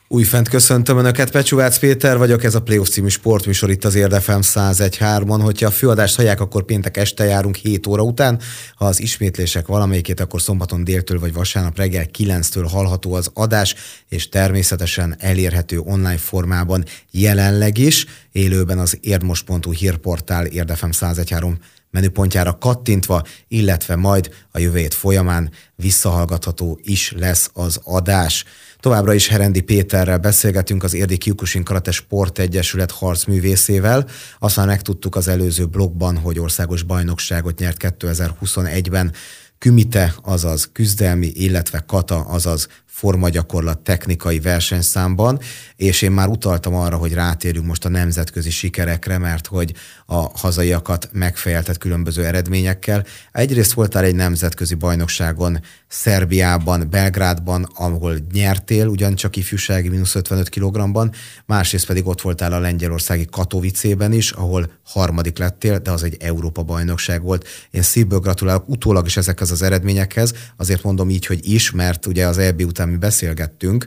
Újfent 0.09 0.49
köszöntöm 0.49 0.99
Önöket, 0.99 1.31
Pecsúvác 1.31 1.79
Péter 1.79 2.19
vagyok, 2.19 2.45
ez 2.45 2.55
a 2.55 2.63
Playoff 2.63 2.89
című 2.89 3.09
sportműsor 3.09 3.71
itt 3.71 3.85
az 3.85 3.95
Érdefem 3.95 4.41
101.3-on. 4.43 5.41
Hogyha 5.43 5.67
a 5.67 5.71
főadást 5.71 6.17
hallják, 6.17 6.41
akkor 6.41 6.65
péntek 6.65 6.97
este 6.97 7.25
járunk 7.25 7.57
7 7.57 7.87
óra 7.87 8.03
után. 8.03 8.41
Ha 8.75 8.85
az 8.85 9.01
ismétlések 9.01 9.67
valamelyikét, 9.67 10.21
akkor 10.21 10.43
szombaton 10.43 10.85
déltől 10.85 11.19
vagy 11.19 11.33
vasárnap 11.33 11.77
reggel 11.77 12.07
9-től 12.19 12.67
hallható 12.71 13.15
az 13.15 13.31
adás, 13.35 13.75
és 14.09 14.29
természetesen 14.29 15.17
elérhető 15.19 15.79
online 15.79 16.17
formában 16.17 16.85
jelenleg 17.11 17.79
is, 17.79 18.07
élőben 18.33 18.79
az 18.79 18.99
érdmos.hu 19.01 19.73
hírportál 19.73 20.47
Érdefem 20.47 20.91
101.3 20.93 21.53
menüpontjára 21.91 22.59
kattintva, 22.59 23.23
illetve 23.49 23.97
majd 23.97 24.31
a 24.51 24.59
jövő 24.59 24.79
hét 24.79 24.95
folyamán 24.95 25.51
visszahallgatható 25.75 26.79
is 26.83 27.15
lesz 27.17 27.51
az 27.53 27.81
adás. 27.85 28.45
Továbbra 28.87 29.15
is 29.15 29.29
Herendi 29.29 29.61
Péterrel 29.61 30.19
beszélgetünk 30.19 30.83
az 30.83 30.95
Érdi 30.95 31.17
Kiukusin 31.17 31.63
Karate 31.63 31.93
Egyesület 32.35 32.91
harcművészével. 32.91 34.07
Azt 34.39 34.57
már 34.57 34.67
megtudtuk 34.67 35.17
az 35.17 35.29
előző 35.29 35.67
blogban, 35.67 36.19
hogy 36.19 36.39
országos 36.39 36.83
bajnokságot 36.83 37.59
nyert 37.59 37.77
2021-ben. 37.81 39.13
Kümite, 39.59 40.15
azaz 40.23 40.69
küzdelmi, 40.73 41.27
illetve 41.27 41.85
kata, 41.87 42.21
azaz 42.21 42.69
formagyakorlat 42.97 43.79
technikai 43.79 44.41
versenyszámban, 44.41 45.41
és 45.77 46.03
én 46.03 46.13
már 46.13 46.29
utaltam 46.29 46.75
arra, 46.75 46.97
hogy 46.97 47.13
rátérünk 47.13 47.67
most 47.67 47.85
a 47.85 47.89
nemzetközi 47.89 48.51
sikerekre, 48.51 49.19
mert 49.19 49.47
hogy 49.47 49.75
a 50.07 50.39
hazaiakat 50.39 51.09
megfejeltett 51.13 51.79
különböző 51.79 52.25
eredményekkel. 52.25 53.05
Egyrészt 53.33 53.73
voltál 53.73 54.05
egy 54.05 54.15
nemzetközi 54.15 54.75
bajnokságon 54.75 55.61
Szerbiában, 55.89 56.87
Belgrádban, 56.91 57.69
ahol 57.75 58.17
nyertél, 58.33 58.87
ugyancsak 58.87 59.37
ifjúsági 59.37 59.89
mínusz 59.89 60.15
55 60.15 60.49
kg-ban, 60.49 61.13
másrészt 61.47 61.87
pedig 61.87 62.07
ott 62.07 62.21
voltál 62.21 62.53
a 62.53 62.59
lengyelországi 62.59 63.27
Katowicében 63.31 64.13
is, 64.13 64.31
ahol 64.31 64.71
harmadik 64.85 65.39
lettél, 65.39 65.79
de 65.79 65.91
az 65.91 66.03
egy 66.03 66.17
Európa 66.21 66.63
bajnokság 66.63 67.23
volt. 67.23 67.49
Én 67.71 67.83
szívből 67.83 68.19
gratulálok 68.19 68.69
utólag 68.69 69.07
is 69.07 69.17
ezekhez 69.17 69.51
az 69.51 69.63
eredményekhez, 69.63 70.35
azért 70.57 70.83
mondom 70.83 71.11
így, 71.11 71.27
hogy 71.27 71.49
is, 71.49 71.71
mert 71.71 72.07
ugye 72.07 72.27
az 72.27 72.39
EB 72.39 72.61
után 72.61 72.86
mi 72.87 72.97
beszélgettünk, 72.97 73.87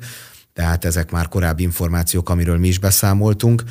tehát 0.54 0.86
ezek 0.86 1.12
már 1.12 1.28
korábbi 1.28 1.64
információk, 1.64 2.30
amiről 2.30 2.58
mi 2.58 2.68
is 2.68 2.80
beszámoltunk. 2.80 3.64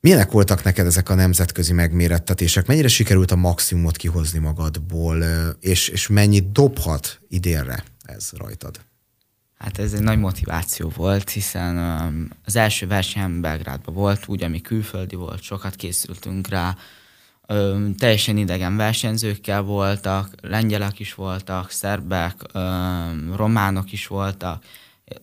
Milyenek 0.00 0.30
voltak 0.30 0.62
neked 0.62 0.86
ezek 0.86 1.08
a 1.08 1.14
nemzetközi 1.14 1.72
megmérettetések? 1.72 2.66
Mennyire 2.66 2.88
sikerült 2.88 3.30
a 3.30 3.36
maximumot 3.36 3.96
kihozni 3.96 4.38
magadból, 4.38 5.24
és, 5.60 5.88
és 5.88 6.06
mennyit 6.06 6.52
dobhat 6.52 7.20
idénre 7.28 7.84
ez 8.02 8.30
rajtad? 8.36 8.80
Hát 9.58 9.78
ez 9.78 9.92
egy 9.92 10.02
nagy 10.02 10.18
motiváció 10.18 10.92
volt, 10.96 11.30
hiszen 11.30 11.76
az 12.44 12.56
első 12.56 12.86
versenyem 12.86 13.40
Belgrádban 13.40 13.94
volt, 13.94 14.28
úgy, 14.28 14.42
ami 14.42 14.60
külföldi 14.60 15.14
volt, 15.14 15.42
sokat 15.42 15.74
készültünk 15.74 16.48
rá, 16.48 16.76
ö, 17.46 17.86
teljesen 17.98 18.36
idegen 18.36 18.76
versenyzőkkel 18.76 19.62
voltak, 19.62 20.28
lengyelek 20.40 20.98
is 20.98 21.14
voltak, 21.14 21.70
szerbek, 21.70 22.34
ö, 22.52 22.60
románok 23.34 23.92
is 23.92 24.06
voltak, 24.06 24.64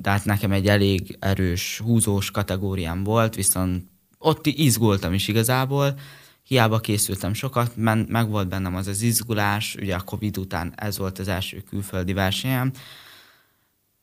tehát 0.02 0.26
nekem 0.26 0.52
egy 0.52 0.68
elég 0.68 1.18
erős 1.20 1.80
húzós 1.84 2.32
kategóriám 2.32 3.04
volt, 3.04 3.36
viszont 3.36 3.86
ott 4.18 4.46
izgultam 4.46 5.14
is 5.14 5.28
igazából, 5.28 5.96
hiába 6.44 6.80
készültem 6.80 7.34
sokat, 7.34 7.76
men, 7.76 8.06
meg 8.10 8.30
volt 8.30 8.48
bennem 8.48 8.76
az 8.76 8.88
az 8.88 9.02
izgulás, 9.02 9.76
ugye 9.76 9.96
a 9.96 10.02
Covid 10.02 10.38
után 10.38 10.74
ez 10.76 10.98
volt 10.98 11.20
az 11.20 11.28
első 11.28 11.64
külföldi 11.70 12.14
versenyem. 12.14 12.72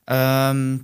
Öm, 0.05 0.81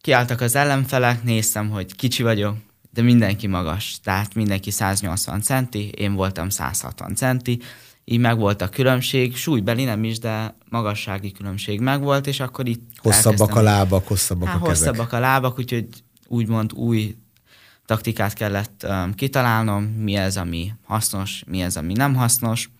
kiálltak 0.00 0.40
az 0.40 0.54
ellenfelek, 0.54 1.22
néztem, 1.22 1.70
hogy 1.70 1.96
kicsi 1.96 2.22
vagyok, 2.22 2.56
de 2.96 3.02
mindenki 3.02 3.46
magas, 3.46 4.00
tehát 4.02 4.34
mindenki 4.34 4.70
180 4.70 5.40
centi, 5.40 5.88
én 5.88 6.14
voltam 6.14 6.48
160 6.48 7.14
centi, 7.14 7.60
így 8.04 8.18
meg 8.18 8.38
volt 8.38 8.62
a 8.62 8.68
különbség, 8.68 9.36
súlybeli 9.36 9.84
nem 9.84 10.04
is, 10.04 10.18
de 10.18 10.56
magassági 10.68 11.32
különbség 11.32 11.80
megvolt, 11.80 12.26
és 12.26 12.40
akkor 12.40 12.68
itt 12.68 12.90
Hosszabbak 12.96 13.54
a 13.54 13.62
lábak, 13.62 14.06
hosszabbak 14.06 14.48
hát, 14.48 14.56
a 14.56 14.66
kezek. 14.66 14.88
Hosszabbak 14.88 15.12
a 15.12 15.18
lábak, 15.18 15.58
úgyhogy 15.58 15.86
úgymond 16.26 16.72
új 16.72 17.16
taktikát 17.86 18.32
kellett 18.32 18.86
um, 18.88 19.14
kitalálnom, 19.14 19.84
mi 19.84 20.14
ez, 20.14 20.36
ami 20.36 20.72
hasznos, 20.84 21.42
mi 21.46 21.60
ez, 21.60 21.76
ami 21.76 21.92
nem 21.92 22.14
hasznos. 22.14 22.70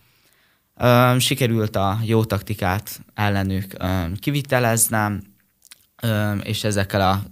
Um, 0.80 1.18
sikerült 1.18 1.76
a 1.76 1.98
jó 2.04 2.24
taktikát 2.24 3.00
ellenük 3.14 3.72
um, 3.82 4.14
kiviteleznem, 4.14 5.22
um, 6.02 6.40
és 6.42 6.64
ezekkel 6.64 7.00
a 7.10 7.22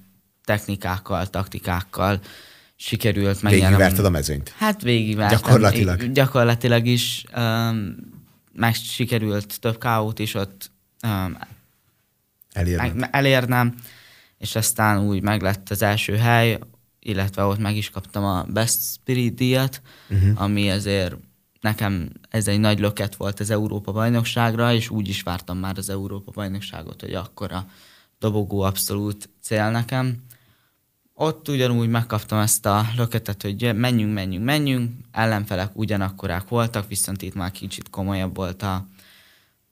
technikákkal, 0.45 1.27
taktikákkal 1.27 2.21
sikerült 2.87 3.43
megnyernem. 3.43 3.71
Végigverted 3.71 4.05
a 4.05 4.11
mezőnyt? 4.11 4.55
Hát 4.57 4.83
végigvertem. 4.83 5.39
Gyakorlatilag? 5.39 6.13
Gyakorlatilag 6.13 6.87
is. 6.87 7.25
Um, 7.37 7.97
meg 8.53 8.75
sikerült 8.75 9.61
több 9.61 9.79
káót 9.79 10.19
is 10.19 10.35
ott 10.35 10.71
um, 11.03 11.39
elérnem. 12.53 13.09
elérnem, 13.11 13.75
és 14.39 14.57
aztán 14.57 14.99
úgy 14.99 15.23
meglett 15.23 15.71
az 15.71 15.83
első 15.83 16.17
hely, 16.17 16.59
illetve 17.01 17.43
ott 17.43 17.59
meg 17.59 17.77
is 17.77 17.91
kaptam 17.91 18.25
a 18.25 18.45
Best 18.49 18.81
Spirit 18.81 19.35
díjat, 19.35 19.83
uh-huh. 20.11 20.43
ami 20.43 20.71
azért 20.71 21.15
nekem 21.61 22.11
ez 22.29 22.49
egy 22.49 22.61
nagy 22.61 22.79
löket 22.79 23.17
volt 23.17 23.41
az 23.41 23.51
Európa 23.51 23.93
bajnokságra, 23.93 24.73
és 24.73 24.91
úgy 24.91 25.09
is 25.09 25.23
vártam 25.23 25.59
már 25.59 25.79
az 25.79 25.89
Európa 25.89 26.31
bajnokságot, 26.31 27.01
hogy 27.01 27.15
akkor 27.15 27.53
a 27.53 27.67
dobogó 28.19 28.61
abszolút 28.61 29.29
cél 29.43 29.71
nekem. 29.71 30.23
Ott 31.17 31.49
ugyanúgy 31.49 31.89
megkaptam 31.89 32.39
ezt 32.39 32.67
a 32.67 32.87
löketet, 32.97 33.43
hogy 33.43 33.75
menjünk, 33.75 34.15
menjünk, 34.15 34.45
menjünk, 34.45 34.91
ellenfelek 35.13 35.77
ugyanakkorák 35.77 36.49
voltak, 36.49 36.89
viszont 36.89 37.23
itt 37.23 37.35
már 37.35 37.51
kicsit 37.51 37.91
komolyabb 37.91 38.37
volt 38.37 38.63
a 38.63 38.87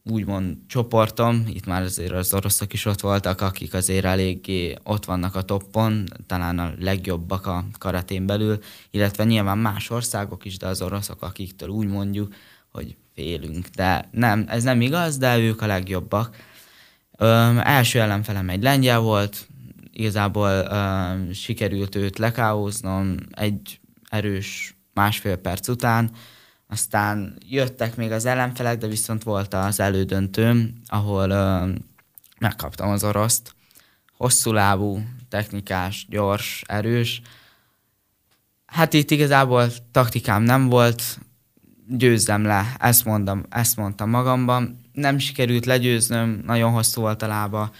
úgymond 0.04 0.56
csoportom, 0.66 1.44
itt 1.48 1.66
már 1.66 1.82
azért 1.82 2.12
az 2.12 2.34
oroszok 2.34 2.72
is 2.72 2.84
ott 2.84 3.00
voltak, 3.00 3.40
akik 3.40 3.74
azért 3.74 4.04
eléggé 4.04 4.74
ott 4.82 5.04
vannak 5.04 5.34
a 5.34 5.42
toppon, 5.42 6.04
talán 6.26 6.58
a 6.58 6.72
legjobbak 6.78 7.46
a 7.46 7.64
karatén 7.78 8.26
belül, 8.26 8.58
illetve 8.90 9.24
nyilván 9.24 9.58
más 9.58 9.90
országok 9.90 10.44
is, 10.44 10.58
de 10.58 10.66
az 10.66 10.82
oroszok, 10.82 11.22
akiktől 11.22 11.68
úgy 11.68 11.86
mondjuk, 11.86 12.34
hogy 12.72 12.96
félünk. 13.14 13.66
De 13.66 14.08
nem, 14.10 14.44
ez 14.48 14.62
nem 14.62 14.80
igaz, 14.80 15.18
de 15.18 15.38
ők 15.38 15.62
a 15.62 15.66
legjobbak. 15.66 16.36
Ö, 17.16 17.58
első 17.58 18.00
ellenfelem 18.00 18.48
egy 18.48 18.62
lengyel 18.62 18.98
volt, 18.98 19.46
igazából 20.02 20.50
ö, 20.50 21.32
sikerült 21.32 21.94
őt 21.94 22.18
lekáóznom 22.18 23.16
egy 23.30 23.80
erős 24.08 24.76
másfél 24.94 25.36
perc 25.36 25.68
után, 25.68 26.10
aztán 26.68 27.38
jöttek 27.48 27.96
még 27.96 28.10
az 28.10 28.24
ellenfelek, 28.24 28.78
de 28.78 28.86
viszont 28.86 29.22
volt 29.22 29.54
az 29.54 29.80
elődöntőm, 29.80 30.72
ahol 30.86 31.30
ö, 31.30 31.68
megkaptam 32.38 32.90
az 32.90 33.04
oroszt. 33.04 33.54
Hosszú 34.16 34.52
lábú, 34.52 35.02
technikás, 35.28 36.06
gyors, 36.08 36.62
erős. 36.66 37.22
Hát 38.66 38.92
itt 38.92 39.10
igazából 39.10 39.66
taktikám 39.90 40.42
nem 40.42 40.68
volt, 40.68 41.18
győzzem 41.88 42.44
le, 42.44 42.74
ezt, 42.78 43.04
mondom, 43.04 43.44
ezt 43.48 43.76
mondtam 43.76 44.10
magamban. 44.10 44.80
Nem 44.92 45.18
sikerült 45.18 45.66
legyőznöm, 45.66 46.42
nagyon 46.46 46.72
hosszú 46.72 47.00
volt 47.00 47.22
a 47.22 47.26
lába, 47.26 47.70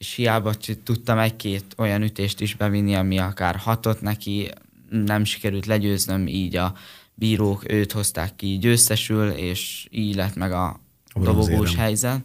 és 0.00 0.14
hiába 0.14 0.54
tudtam 0.84 1.18
egy-két 1.18 1.64
olyan 1.76 2.02
ütést 2.02 2.40
is 2.40 2.54
bevinni, 2.54 2.94
ami 2.94 3.18
akár 3.18 3.56
hatott 3.56 4.00
neki, 4.00 4.50
nem 4.88 5.24
sikerült 5.24 5.66
legyőznöm, 5.66 6.26
így 6.26 6.56
a 6.56 6.74
bírók 7.14 7.72
őt 7.72 7.92
hozták 7.92 8.36
ki 8.36 8.58
győztesül, 8.58 9.28
és 9.28 9.86
így 9.90 10.14
lett 10.14 10.34
meg 10.34 10.52
a, 10.52 10.80
dobogós 11.14 11.74
helyzet. 11.74 12.20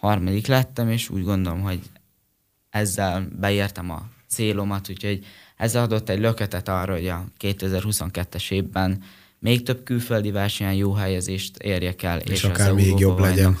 Harmadik 0.00 0.46
lettem, 0.46 0.90
és 0.90 1.08
úgy 1.08 1.24
gondolom, 1.24 1.60
hogy 1.60 1.80
ezzel 2.70 3.28
beértem 3.40 3.90
a 3.90 4.08
célomat, 4.28 4.90
úgyhogy 4.90 5.24
ez 5.56 5.76
adott 5.76 6.08
egy 6.08 6.20
löketet 6.20 6.68
arra, 6.68 6.92
hogy 6.92 7.08
a 7.08 7.24
2022-es 7.40 8.50
évben 8.50 9.02
még 9.38 9.62
több 9.62 9.82
külföldi 9.82 10.30
versenyen 10.30 10.74
jó 10.74 10.92
helyezést 10.92 11.56
érjek 11.56 12.02
el. 12.02 12.18
És, 12.18 12.30
és 12.30 12.44
akár 12.44 12.72
még 12.72 12.98
jobb 12.98 13.18
legyen. 13.18 13.58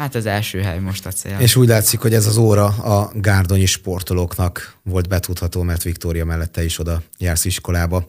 Hát 0.00 0.14
az 0.14 0.26
első 0.26 0.60
hely 0.60 0.78
most 0.78 1.06
a 1.06 1.10
cél. 1.10 1.36
És 1.38 1.56
úgy 1.56 1.68
látszik, 1.68 2.00
hogy 2.00 2.14
ez 2.14 2.26
az 2.26 2.36
óra 2.36 2.64
a 2.66 3.10
gárdonyi 3.14 3.66
sportolóknak 3.66 4.76
volt 4.82 5.08
betudható, 5.08 5.62
mert 5.62 5.82
Viktória 5.82 6.24
mellette 6.24 6.64
is 6.64 6.78
oda 6.78 7.02
jársz 7.18 7.44
iskolába. 7.44 8.08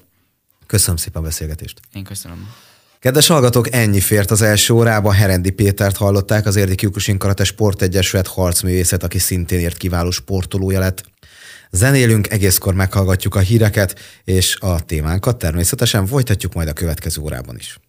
Köszönöm 0.65 0.95
szépen 0.95 1.21
a 1.21 1.25
beszélgetést. 1.25 1.79
Én 1.93 2.03
köszönöm. 2.03 2.49
Kedves 2.99 3.27
hallgatók, 3.27 3.73
ennyi 3.73 3.99
fért 3.99 4.31
az 4.31 4.41
első 4.41 4.73
órába. 4.73 5.11
Herendi 5.11 5.49
Pétert 5.49 5.97
hallották, 5.97 6.45
az 6.45 6.55
Érdi 6.55 6.75
Kikusin 6.75 7.17
Karate 7.17 7.43
Sportegyesület 7.43 8.27
harcművészet, 8.27 9.03
aki 9.03 9.19
szintén 9.19 9.59
ért 9.59 9.77
kiváló 9.77 10.11
sportolója 10.11 10.79
lett. 10.79 11.03
Zenélünk, 11.71 12.29
egészkor 12.29 12.73
meghallgatjuk 12.73 13.35
a 13.35 13.39
híreket, 13.39 13.99
és 14.23 14.57
a 14.59 14.85
témánkat 14.85 15.37
természetesen 15.37 16.07
folytatjuk 16.07 16.53
majd 16.53 16.67
a 16.67 16.73
következő 16.73 17.21
órában 17.21 17.55
is. 17.57 17.79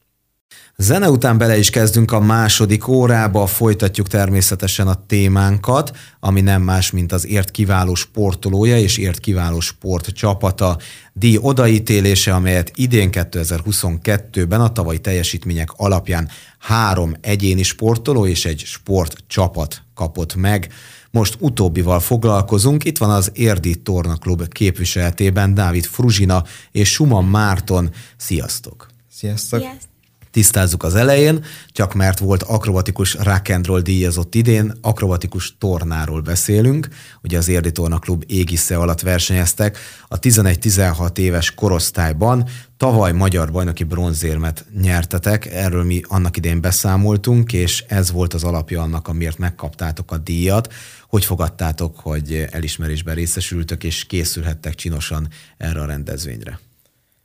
Zene 0.77 1.11
után 1.11 1.39
bele 1.39 1.59
is 1.59 1.71
kezdünk 1.71 2.13
a 2.13 2.21
második 2.21 2.89
órába, 2.89 3.47
folytatjuk 3.47 4.09
természetesen 4.09 4.89
a 4.89 5.07
témánkat, 5.07 5.97
ami 6.21 6.41
nem 6.41 6.63
más, 6.63 6.91
mint 6.91 7.13
az 7.13 7.27
ért 7.27 7.51
kiváló 7.51 7.95
sportolója 7.95 8.79
és 8.79 8.97
ért 8.97 9.19
kiváló 9.19 9.61
sport 9.61 10.09
csapata 10.09 10.79
díj 11.13 11.39
odaítélése, 11.41 12.35
amelyet 12.35 12.71
idén 12.75 13.09
2022-ben 13.13 14.61
a 14.61 14.73
tavalyi 14.73 14.99
teljesítmények 14.99 15.69
alapján 15.77 16.29
három 16.59 17.15
egyéni 17.21 17.63
sportoló 17.63 18.27
és 18.27 18.45
egy 18.45 18.63
sportcsapat 18.67 19.83
kapott 19.95 20.35
meg. 20.35 20.73
Most 21.11 21.37
utóbbival 21.39 22.01
foglalkozunk. 22.01 22.85
Itt 22.85 22.99
van 22.99 23.11
az 23.11 23.31
Érdi 23.35 23.75
Torna 23.75 24.17
Klub 24.17 24.49
képviseletében 24.49 25.55
Dávid 25.55 25.85
Fruzsina 25.85 26.45
és 26.71 26.91
Suman 26.91 27.25
Márton. 27.25 27.91
Sziasztok! 28.17 28.87
Sziasztok! 29.11 29.61
Sziasztok 29.61 29.91
tisztázzuk 30.33 30.83
az 30.83 30.95
elején, 30.95 31.45
csak 31.69 31.95
mert 31.95 32.19
volt 32.19 32.43
akrobatikus 32.43 33.15
rock 33.15 33.49
and 33.49 33.67
roll 33.67 33.81
díjazott 33.81 34.35
idén, 34.35 34.73
akrobatikus 34.81 35.57
tornáról 35.59 36.21
beszélünk, 36.21 36.89
ugye 37.23 37.39
az 37.39 37.49
Érdi 37.49 37.73
Torna 37.73 37.99
Klub 37.99 38.25
égisze 38.27 38.77
alatt 38.77 39.01
versenyeztek, 39.01 39.79
a 40.09 40.19
11-16 40.19 41.19
éves 41.19 41.55
korosztályban 41.55 42.49
tavaly 42.77 43.13
magyar 43.13 43.53
bajnoki 43.53 43.85
bronzérmet 43.85 44.65
nyertetek, 44.81 45.47
erről 45.47 45.85
mi 45.85 46.01
annak 46.09 46.37
idén 46.37 46.61
beszámoltunk, 46.61 47.53
és 47.53 47.85
ez 47.89 48.11
volt 48.11 48.35
az 48.35 48.45
alapja 48.45 48.83
annak, 48.83 49.09
amiért 49.09 49.39
megkaptátok 49.39 50.13
a 50.13 50.19
díjat. 50.19 50.73
Hogy 51.09 51.25
fogadtátok, 51.25 51.99
hogy 51.99 52.47
elismerésben 52.51 53.15
részesültök, 53.15 53.85
és 53.85 54.05
készülhettek 54.05 54.75
csinosan 54.75 55.29
erre 55.57 55.81
a 55.81 55.87
rendezvényre? 55.87 56.72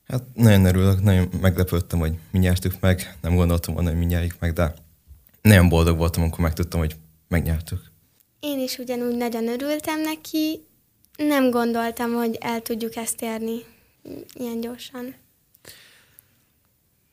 Hát 0.08 0.24
nagyon 0.34 0.65
örülök, 0.65 1.04
nagyon 1.04 1.30
meglepődtem, 1.41 2.00
hogy 2.00 2.13
mi 2.32 2.39
nyertük 2.39 2.80
meg. 2.80 3.17
Nem 3.22 3.36
gondoltam 3.36 3.74
volna, 3.74 3.89
hogy 3.89 4.00
mi 4.00 4.06
nyerjük 4.06 4.39
meg, 4.39 4.54
de 4.54 4.74
nagyon 5.41 5.70
boldog 5.70 5.98
voltam, 5.98 6.22
amikor 6.22 6.39
megtudtam, 6.39 6.80
hogy 6.80 6.96
megnyertük. 7.28 7.91
Én 8.39 8.60
is 8.60 8.78
ugyanúgy 8.78 9.15
nagyon 9.15 9.48
örültem 9.48 10.02
neki. 10.02 10.65
Nem 11.17 11.50
gondoltam, 11.50 12.12
hogy 12.12 12.38
el 12.39 12.62
tudjuk 12.62 12.96
ezt 12.96 13.22
érni 13.22 13.60
ilyen 14.34 14.62
gyorsan. 14.62 15.15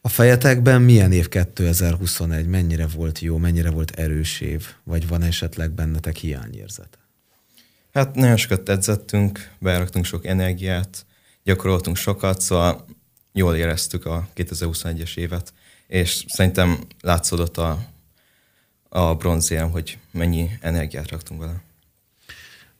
A 0.00 0.08
fejetekben 0.08 0.82
milyen 0.82 1.12
év 1.12 1.28
2021? 1.28 2.46
Mennyire 2.46 2.86
volt 2.86 3.18
jó, 3.18 3.36
mennyire 3.36 3.70
volt 3.70 3.90
erős 3.90 4.40
év? 4.40 4.66
Vagy 4.82 5.08
van 5.08 5.22
esetleg 5.22 5.70
bennetek 5.70 6.16
hiányérzet? 6.16 6.98
Hát 7.92 8.14
nagyon 8.14 8.36
sokat 8.36 8.68
edzettünk, 8.68 9.50
beraktunk 9.58 10.04
sok 10.04 10.26
energiát, 10.26 11.06
gyakoroltunk 11.44 11.96
sokat, 11.96 12.40
szóval 12.40 12.84
jól 13.32 13.56
éreztük 13.56 14.06
a 14.06 14.28
2021-es 14.36 15.16
évet, 15.16 15.52
és 15.86 16.24
szerintem 16.28 16.78
látszódott 17.00 17.58
a, 17.58 17.78
a 18.88 19.14
bronzérem, 19.14 19.70
hogy 19.70 19.98
mennyi 20.10 20.50
energiát 20.60 21.10
raktunk 21.10 21.40
vele. 21.40 21.62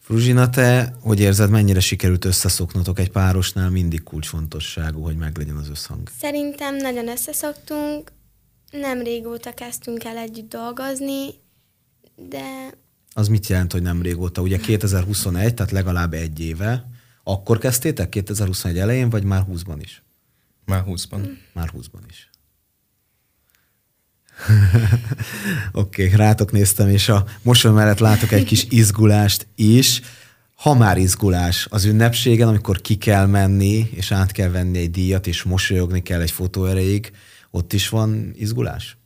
Fruzsina, 0.01 0.51
te 0.51 0.95
hogy 1.01 1.21
érzed, 1.21 1.51
mennyire 1.51 1.81
sikerült 1.81 2.25
összeszoknotok 2.25 2.99
egy 2.99 3.11
párosnál? 3.11 3.71
Mindig 3.71 4.03
kulcsfontosságú, 4.03 5.03
hogy 5.03 5.17
meglegyen 5.17 5.57
az 5.57 5.69
összhang. 5.69 6.11
Szerintem 6.21 6.77
nagyon 6.77 7.09
összeszoktunk, 7.09 8.13
nem 8.71 9.03
régóta 9.03 9.55
kezdtünk 9.55 10.05
el 10.05 10.17
együtt 10.17 10.49
dolgozni, 10.49 11.27
de... 12.17 12.71
Az 13.13 13.29
mit 13.29 13.47
jelent, 13.47 13.73
hogy 13.73 13.83
nem 13.83 14.03
régóta? 14.03 14.43
Ugye 14.43 14.57
2021, 14.67 15.55
tehát 15.55 15.73
legalább 15.73 16.13
egy 16.13 16.41
éve. 16.41 16.89
Akkor 17.25 17.59
kezdtétek 17.59 18.09
2021 18.09 18.79
elején, 18.79 19.11
vagy 19.11 19.25
már 19.25 19.45
20-ban 19.51 19.79
is? 19.81 20.03
Már 20.65 20.85
20-ban. 20.87 21.29
Már 21.53 21.71
20-ban 21.77 22.01
is. 22.09 22.31
Oké, 25.73 26.05
okay, 26.05 26.17
rátok 26.17 26.53
néztem, 26.53 26.89
és 26.89 27.09
a 27.09 27.25
mosoly 27.43 27.73
mellett 27.73 27.99
látok 27.99 28.33
egy 28.33 28.45
kis 28.45 28.67
izgulást 28.81 29.47
is. 29.55 30.01
Ha 30.55 30.75
már 30.75 30.99
izgulás 30.99 31.67
az 31.71 31.85
ünnepségen, 31.85 32.49
amikor 32.49 32.81
ki 32.81 32.97
kell 32.97 33.27
menni, 33.27 33.89
és 33.93 34.13
át 34.13 34.33
kell 34.33 34.49
venni 34.49 34.79
egy 34.79 34.91
díjat, 34.91 35.27
és 35.27 35.43
mosolyogni 35.43 36.03
kell 36.03 36.21
egy 36.21 36.31
fotó 36.31 36.65
erejéig, 36.65 37.13
ott 37.51 37.73
is 37.73 37.89
van 37.89 38.33
izgulás? 38.37 38.97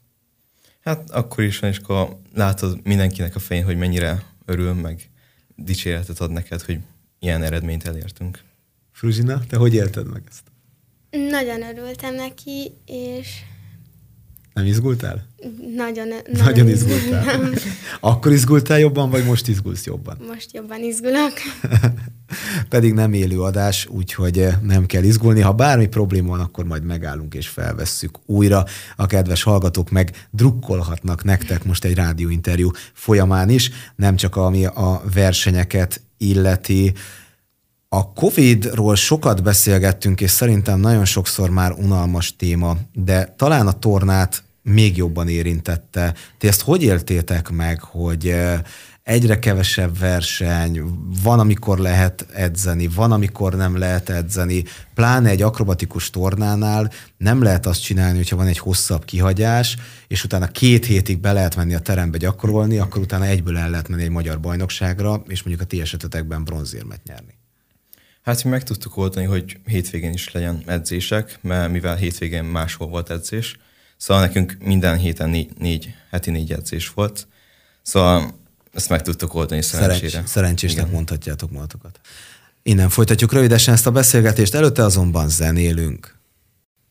Hát 0.81 1.11
akkor 1.11 1.45
is 1.45 1.59
van, 1.59 1.71
és 1.71 1.79
akkor 1.79 2.21
látod 2.35 2.81
mindenkinek 2.83 3.35
a 3.35 3.39
fején, 3.39 3.65
hogy 3.65 3.77
mennyire 3.77 4.23
örül, 4.45 4.73
meg 4.73 5.11
dicséretet 5.57 6.21
ad 6.21 6.31
neked, 6.31 6.63
hogy 6.63 6.79
ilyen 7.19 7.43
eredményt 7.43 7.87
elértünk. 7.87 8.39
Fruzsina, 8.93 9.41
te 9.49 9.57
hogy 9.57 9.75
élted 9.75 10.07
meg 10.13 10.23
ezt? 10.29 10.43
Nagyon 11.31 11.63
örültem 11.63 12.15
neki, 12.15 12.73
és 12.87 13.29
Nem 14.55 14.67
izgultál? 14.67 15.27
nagyon, 15.77 16.09
Nagyon, 16.09 16.45
nagyon 16.45 16.69
izgultál. 16.69 17.51
Akkor 18.01 18.33
izgultál 18.33 18.79
jobban, 18.79 19.11
vagy 19.11 19.25
most 19.25 19.49
izgulsz 19.49 19.85
jobban? 19.85 20.19
Most 20.29 20.55
jobban 20.55 20.83
izgulok. 20.83 21.33
Pedig 22.69 22.93
nem 22.93 23.13
élő 23.13 23.41
adás, 23.41 23.87
úgyhogy 23.87 24.39
eh, 24.39 24.55
nem 24.63 24.87
kell 24.87 25.03
izgulni. 25.03 25.41
Ha 25.41 25.53
bármi 25.53 25.87
probléma 25.87 26.29
van, 26.29 26.41
akkor 26.41 26.65
majd 26.65 26.85
megállunk 26.85 27.35
és 27.35 27.49
felvesszük 27.49 28.19
újra. 28.27 28.65
A 28.97 29.07
kedves 29.07 29.43
hallgatók 29.43 29.91
meg 29.91 30.27
drukkolhatnak 30.31 31.25
nektek 31.25 31.65
most 31.65 31.85
egy 31.85 31.95
rádióinterjú 31.95 32.71
folyamán 32.93 33.49
is, 33.49 33.71
nem 33.97 34.17
csak 34.17 34.37
ami 34.37 34.65
a 34.65 35.03
versenyeket 35.15 36.01
illeti. 36.19 36.93
A 37.89 38.13
Covid-ról 38.13 38.97
sokat 38.97 39.43
beszélgettünk, 39.43 40.21
és 40.21 40.31
szerintem 40.31 40.81
nagyon 40.81 41.05
sokszor 41.05 41.51
már 41.51 41.73
unalmas 41.73 42.37
téma, 42.37 42.77
de 42.93 43.35
talán 43.37 43.67
a 43.67 43.79
tornát 43.79 44.43
még 44.63 44.97
jobban 44.97 45.29
érintette. 45.29 46.15
Ti 46.39 46.49
ezt 46.49 46.63
hogy 46.63 46.83
éltétek 46.83 47.51
meg, 47.51 47.81
hogy 47.83 48.29
eh, 48.29 48.61
egyre 49.09 49.39
kevesebb 49.39 49.99
verseny, 49.99 50.83
van, 51.23 51.41
amikor 51.41 51.79
lehet 51.79 52.27
edzeni, 52.33 52.89
van, 52.89 53.13
amikor 53.13 53.55
nem 53.55 53.79
lehet 53.79 54.09
edzeni, 54.09 54.65
pláne 54.95 55.29
egy 55.29 55.43
akrobatikus 55.43 56.11
tornánál 56.11 56.91
nem 57.17 57.43
lehet 57.43 57.67
azt 57.67 57.83
csinálni, 57.83 58.17
hogyha 58.17 58.37
van 58.37 58.47
egy 58.47 58.59
hosszabb 58.59 59.05
kihagyás, 59.05 59.77
és 60.09 60.25
utána 60.25 60.47
két 60.47 60.85
hétig 60.85 61.21
be 61.21 61.33
lehet 61.33 61.57
menni 61.57 61.75
a 61.75 61.79
terembe 61.79 62.19
gyakorolni, 62.19 62.79
akkor 62.79 63.03
utána 63.03 63.25
egyből 63.25 63.57
el 63.57 63.71
lehet 63.71 63.89
menni 63.89 64.03
egy 64.03 64.11
magyar 64.11 64.41
bajnokságra, 64.41 65.23
és 65.27 65.43
mondjuk 65.43 65.67
a 65.67 65.69
ti 65.69 65.81
esetetekben 65.81 66.45
bronzérmet 66.45 67.01
nyerni. 67.05 67.35
Hát 68.23 68.45
mi 68.45 68.51
meg 68.51 68.63
tudtuk 68.63 68.97
oldani, 68.97 69.27
hogy 69.27 69.59
hétvégén 69.65 70.13
is 70.13 70.33
legyen 70.33 70.63
edzések, 70.67 71.39
mert 71.41 71.71
mivel 71.71 71.97
hétvégén 71.97 72.45
máshol 72.45 72.89
volt 72.89 73.11
edzés, 73.11 73.59
szóval 73.97 74.23
nekünk 74.23 74.57
minden 74.61 74.99
héten 74.99 75.31
négy, 75.31 75.51
négy 75.59 75.95
heti 76.11 76.31
négy 76.31 76.53
edzés 76.53 76.89
volt, 76.89 77.27
szóval 77.83 78.47
ezt 78.79 78.89
meg 78.89 79.03
tudtuk 79.03 79.35
oldani 79.35 79.63
szerencsére. 79.63 80.09
Szerencs, 80.09 80.29
szerencsésnek 80.29 80.83
Igen. 80.83 80.95
mondhatjátok 80.95 81.51
magatokat. 81.51 82.01
Innen 82.63 82.89
folytatjuk 82.89 83.33
rövidesen 83.33 83.75
ezt 83.75 83.87
a 83.87 83.91
beszélgetést, 83.91 84.55
előtte 84.55 84.85
azonban 84.85 85.29
zenélünk. 85.29 86.18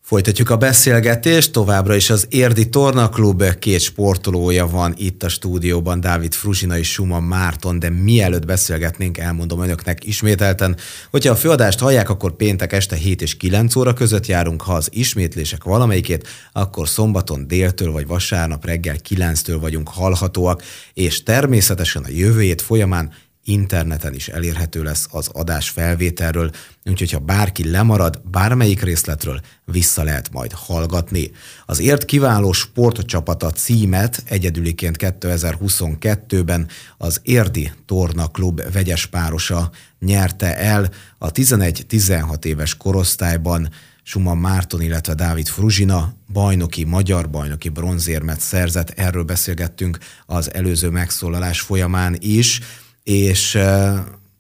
Folytatjuk 0.07 0.49
a 0.49 0.57
beszélgetést, 0.57 1.51
továbbra 1.51 1.95
is 1.95 2.09
az 2.09 2.27
Érdi 2.29 2.69
Torna 2.69 3.09
Klub 3.09 3.59
két 3.59 3.79
sportolója 3.79 4.67
van 4.67 4.93
itt 4.97 5.23
a 5.23 5.29
stúdióban, 5.29 5.99
Dávid 5.99 6.33
Fruzsina 6.33 6.77
és 6.77 6.91
Suma 6.91 7.19
Márton, 7.19 7.79
de 7.79 7.89
mielőtt 7.89 8.45
beszélgetnénk, 8.45 9.17
elmondom 9.17 9.61
önöknek 9.61 10.05
ismételten, 10.05 10.77
hogyha 11.11 11.31
a 11.31 11.35
főadást 11.35 11.79
hallják, 11.79 12.09
akkor 12.09 12.35
péntek 12.35 12.73
este 12.73 12.95
7 12.95 13.21
és 13.21 13.37
9 13.37 13.75
óra 13.75 13.93
között 13.93 14.25
járunk, 14.25 14.61
ha 14.61 14.73
az 14.73 14.89
ismétlések 14.91 15.63
valamelyikét, 15.63 16.27
akkor 16.51 16.87
szombaton 16.87 17.47
déltől 17.47 17.91
vagy 17.91 18.07
vasárnap 18.07 18.65
reggel 18.65 18.95
9-től 19.09 19.57
vagyunk 19.59 19.89
hallhatóak, 19.89 20.63
és 20.93 21.23
természetesen 21.23 22.03
a 22.03 22.09
jövő 22.09 22.55
folyamán 22.57 23.11
interneten 23.47 24.13
is 24.13 24.27
elérhető 24.27 24.83
lesz 24.83 25.07
az 25.11 25.29
adás 25.33 25.69
felvételről, 25.69 26.51
úgyhogy 26.85 27.11
ha 27.11 27.19
bárki 27.19 27.69
lemarad 27.69 28.21
bármelyik 28.31 28.81
részletről, 28.81 29.41
vissza 29.65 30.03
lehet 30.03 30.31
majd 30.31 30.51
hallgatni. 30.51 31.31
Az 31.65 31.79
ért 31.79 32.05
kiváló 32.05 32.51
sportcsapata 32.51 33.51
címet 33.51 34.23
egyedüliként 34.25 34.95
2022-ben 34.99 36.67
az 36.97 37.19
Érdi 37.23 37.71
Torna 37.85 38.27
Klub 38.27 38.71
vegyes 38.71 39.05
párosa 39.05 39.71
nyerte 39.99 40.57
el 40.57 40.89
a 41.17 41.31
11-16 41.31 42.45
éves 42.45 42.77
korosztályban 42.77 43.69
Suma 44.03 44.33
Márton, 44.33 44.81
illetve 44.81 45.13
Dávid 45.13 45.47
Fruzsina 45.47 46.13
bajnoki, 46.33 46.83
magyar 46.83 47.29
bajnoki 47.29 47.69
bronzérmet 47.69 48.39
szerzett. 48.39 48.89
Erről 48.89 49.23
beszélgettünk 49.23 49.97
az 50.25 50.53
előző 50.53 50.89
megszólalás 50.89 51.61
folyamán 51.61 52.15
is 52.19 52.59
és 53.07 53.57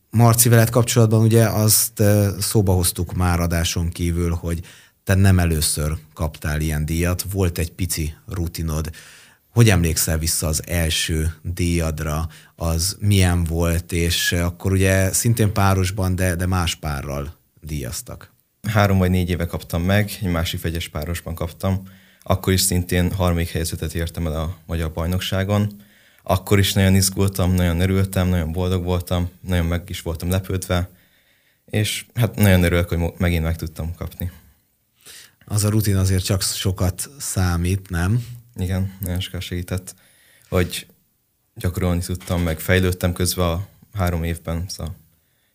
Marci 0.09 0.49
veled 0.49 0.69
kapcsolatban 0.69 1.21
ugye 1.21 1.45
azt 1.45 2.03
szóba 2.39 2.73
hoztuk 2.73 3.13
már 3.13 3.39
adáson 3.39 3.89
kívül, 3.89 4.31
hogy 4.31 4.59
te 5.03 5.15
nem 5.15 5.39
először 5.39 5.97
kaptál 6.13 6.61
ilyen 6.61 6.85
díjat, 6.85 7.25
volt 7.31 7.57
egy 7.57 7.71
pici 7.71 8.13
rutinod. 8.25 8.89
Hogy 9.49 9.69
emlékszel 9.69 10.17
vissza 10.17 10.47
az 10.47 10.63
első 10.67 11.33
díjadra, 11.41 12.27
az 12.55 12.97
milyen 12.99 13.43
volt, 13.43 13.91
és 13.91 14.31
akkor 14.31 14.71
ugye 14.71 15.13
szintén 15.13 15.53
párosban, 15.53 16.15
de, 16.15 16.35
de 16.35 16.45
más 16.45 16.75
párral 16.75 17.33
díjaztak? 17.61 18.33
Három 18.67 18.97
vagy 18.97 19.09
négy 19.09 19.29
éve 19.29 19.45
kaptam 19.45 19.83
meg, 19.83 20.17
egy 20.21 20.31
másik 20.31 20.61
vegyes 20.61 20.87
párosban 20.87 21.35
kaptam. 21.35 21.83
Akkor 22.21 22.53
is 22.53 22.61
szintén 22.61 23.11
harmadik 23.11 23.49
helyzetet 23.49 23.95
értem 23.95 24.25
el 24.27 24.39
a 24.39 24.57
magyar 24.65 24.91
bajnokságon 24.91 25.85
akkor 26.29 26.59
is 26.59 26.73
nagyon 26.73 26.95
izgultam, 26.95 27.53
nagyon 27.53 27.79
örültem, 27.79 28.27
nagyon 28.27 28.51
boldog 28.51 28.83
voltam, 28.83 29.29
nagyon 29.41 29.65
meg 29.65 29.89
is 29.89 30.01
voltam 30.01 30.29
lepődve, 30.29 30.89
és 31.65 32.05
hát 32.13 32.35
nagyon 32.35 32.63
örülök, 32.63 32.89
hogy 32.89 33.13
megint 33.17 33.43
meg 33.43 33.55
tudtam 33.55 33.95
kapni. 33.95 34.31
Az 35.45 35.63
a 35.63 35.69
rutin 35.69 35.95
azért 35.95 36.23
csak 36.23 36.41
sokat 36.41 37.09
számít, 37.19 37.89
nem? 37.89 38.25
Igen, 38.55 38.97
nagyon 38.99 39.19
sokat 39.19 39.41
segített, 39.41 39.95
hogy 40.49 40.87
gyakorolni 41.55 42.01
tudtam, 42.01 42.41
meg 42.41 42.59
fejlődtem 42.59 43.13
közben 43.13 43.47
a 43.47 43.67
három 43.93 44.23
évben, 44.23 44.65
szóval 44.67 44.95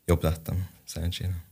jobb 0.05 0.23
lettem, 0.23 0.69
szerencsére. 0.85 1.45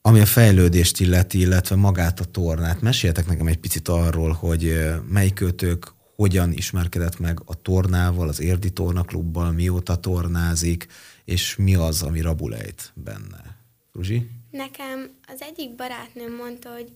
Ami 0.00 0.20
a 0.20 0.26
fejlődést 0.26 1.00
illeti, 1.00 1.38
illetve 1.38 1.76
magát 1.76 2.20
a 2.20 2.24
tornát, 2.24 2.80
meséltek 2.80 3.26
nekem 3.26 3.46
egy 3.46 3.58
picit 3.58 3.88
arról, 3.88 4.32
hogy 4.32 4.90
melyik 5.08 5.40
őtök 5.40 5.96
hogyan 6.22 6.52
ismerkedett 6.52 7.18
meg 7.18 7.40
a 7.44 7.62
tornával, 7.62 8.28
az 8.28 8.40
Érdi 8.40 8.70
Tornaklubbal, 8.70 9.52
mióta 9.52 9.96
tornázik, 9.96 10.86
és 11.24 11.56
mi 11.56 11.74
az, 11.74 12.02
ami 12.02 12.20
rabulejt 12.20 12.92
benne. 12.94 13.56
Ruzsi? 13.92 14.30
Nekem 14.50 15.10
az 15.26 15.40
egyik 15.42 15.74
barátnőm 15.74 16.34
mondta, 16.34 16.72
hogy 16.72 16.92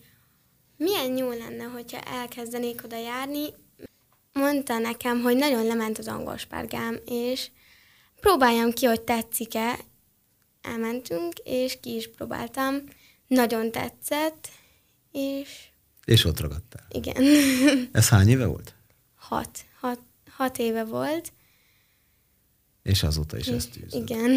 milyen 0.77 1.17
jó 1.17 1.31
lenne, 1.31 1.65
hogyha 1.65 2.01
elkezdenék 2.01 2.85
oda 2.85 2.99
járni. 2.99 3.47
Mondta 4.33 4.79
nekem, 4.79 5.21
hogy 5.21 5.37
nagyon 5.37 5.67
lement 5.67 5.99
az 5.99 6.09
angol 6.09 6.37
spárgám, 6.37 6.97
és 7.07 7.51
próbáljam 8.21 8.71
ki, 8.73 8.87
hogy 8.87 9.01
tetszik-e. 9.01 9.79
Elmentünk, 10.63 11.33
és 11.45 11.79
ki 11.81 11.95
is 11.95 12.11
próbáltam. 12.11 12.75
Nagyon 13.27 13.71
tetszett, 13.71 14.49
és... 15.13 15.49
És 16.05 16.25
ott 16.25 16.41
ragadtál. 16.41 16.87
Igen. 16.91 17.23
Ez 17.93 18.09
hány 18.09 18.29
éve 18.29 18.47
volt? 18.47 18.75
Hat, 19.29 19.65
hat, 19.81 19.99
hat 20.31 20.59
éve 20.59 20.85
volt. 20.85 21.33
És 22.83 23.03
azóta 23.03 23.39
is 23.39 23.47
ezt 23.47 23.71
tűzöd. 23.71 24.03
Igen. 24.03 24.31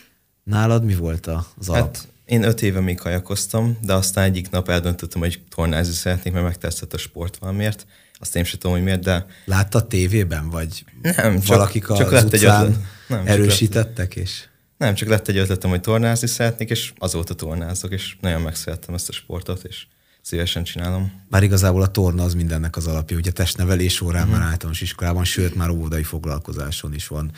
Nálad 0.44 0.84
mi 0.84 0.94
volt 0.94 1.26
az 1.26 1.68
alap? 1.68 1.84
Hát, 1.84 2.08
én 2.24 2.42
öt 2.42 2.62
éve 2.62 2.80
még 2.80 2.96
kajakoztam, 2.96 3.78
de 3.82 3.92
aztán 3.92 4.24
egyik 4.24 4.50
nap 4.50 4.68
eldöntöttem, 4.68 5.20
hogy 5.20 5.42
tornázni 5.48 5.92
szeretnék, 5.92 6.32
mert 6.32 6.44
megtetszett 6.44 6.92
a 6.92 6.98
sport 6.98 7.36
valamiért. 7.36 7.86
Azt 8.18 8.36
én 8.36 8.44
sem 8.44 8.58
tudom, 8.58 8.76
hogy 8.76 8.84
miért, 8.84 9.02
de... 9.02 9.26
Látta 9.44 9.86
tévében, 9.86 10.50
vagy 10.50 10.84
nem, 11.02 11.40
valakik 11.46 11.86
csak, 11.86 11.96
csak 11.96 12.10
lett 12.10 12.32
egy 12.32 12.44
ötlet. 12.44 12.76
nem, 13.08 13.26
erősítettek, 13.26 14.14
lett, 14.14 14.24
és... 14.24 14.48
Nem, 14.76 14.94
csak 14.94 15.08
lett 15.08 15.28
egy 15.28 15.36
ötletem, 15.36 15.70
hogy 15.70 15.80
tornázni 15.80 16.26
szeretnék, 16.26 16.70
és 16.70 16.92
azóta 16.98 17.34
tornázok, 17.34 17.92
és 17.92 18.16
nagyon 18.20 18.42
megszerettem 18.42 18.94
ezt 18.94 19.08
a 19.08 19.12
sportot, 19.12 19.64
és 19.64 19.86
szívesen 20.28 20.64
csinálom. 20.64 21.12
Bár 21.28 21.42
igazából 21.42 21.82
a 21.82 21.90
torna 21.90 22.22
az 22.22 22.34
mindennek 22.34 22.76
az 22.76 22.86
alapja, 22.86 23.16
ugye 23.16 23.30
testnevelés 23.30 24.00
órán 24.00 24.22
mm-hmm. 24.26 24.38
már 24.38 24.48
általános 24.48 24.80
iskolában, 24.80 25.24
sőt 25.24 25.54
már 25.54 25.70
óvodai 25.70 26.02
foglalkozáson 26.02 26.94
is 26.94 27.06
van 27.06 27.30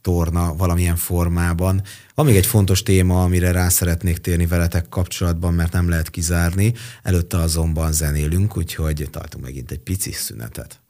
torna 0.00 0.54
valamilyen 0.54 0.96
formában. 0.96 1.82
Van 2.14 2.26
még 2.26 2.36
egy 2.36 2.46
fontos 2.46 2.82
téma, 2.82 3.22
amire 3.22 3.50
rá 3.50 3.68
szeretnék 3.68 4.18
térni 4.18 4.46
veletek 4.46 4.88
kapcsolatban, 4.88 5.54
mert 5.54 5.72
nem 5.72 5.88
lehet 5.88 6.10
kizárni. 6.10 6.72
Előtte 7.02 7.36
azonban 7.36 7.92
zenélünk, 7.92 8.56
úgyhogy 8.56 9.08
tartunk 9.10 9.44
megint 9.44 9.70
egy 9.70 9.80
pici 9.80 10.12
szünetet. 10.12 10.80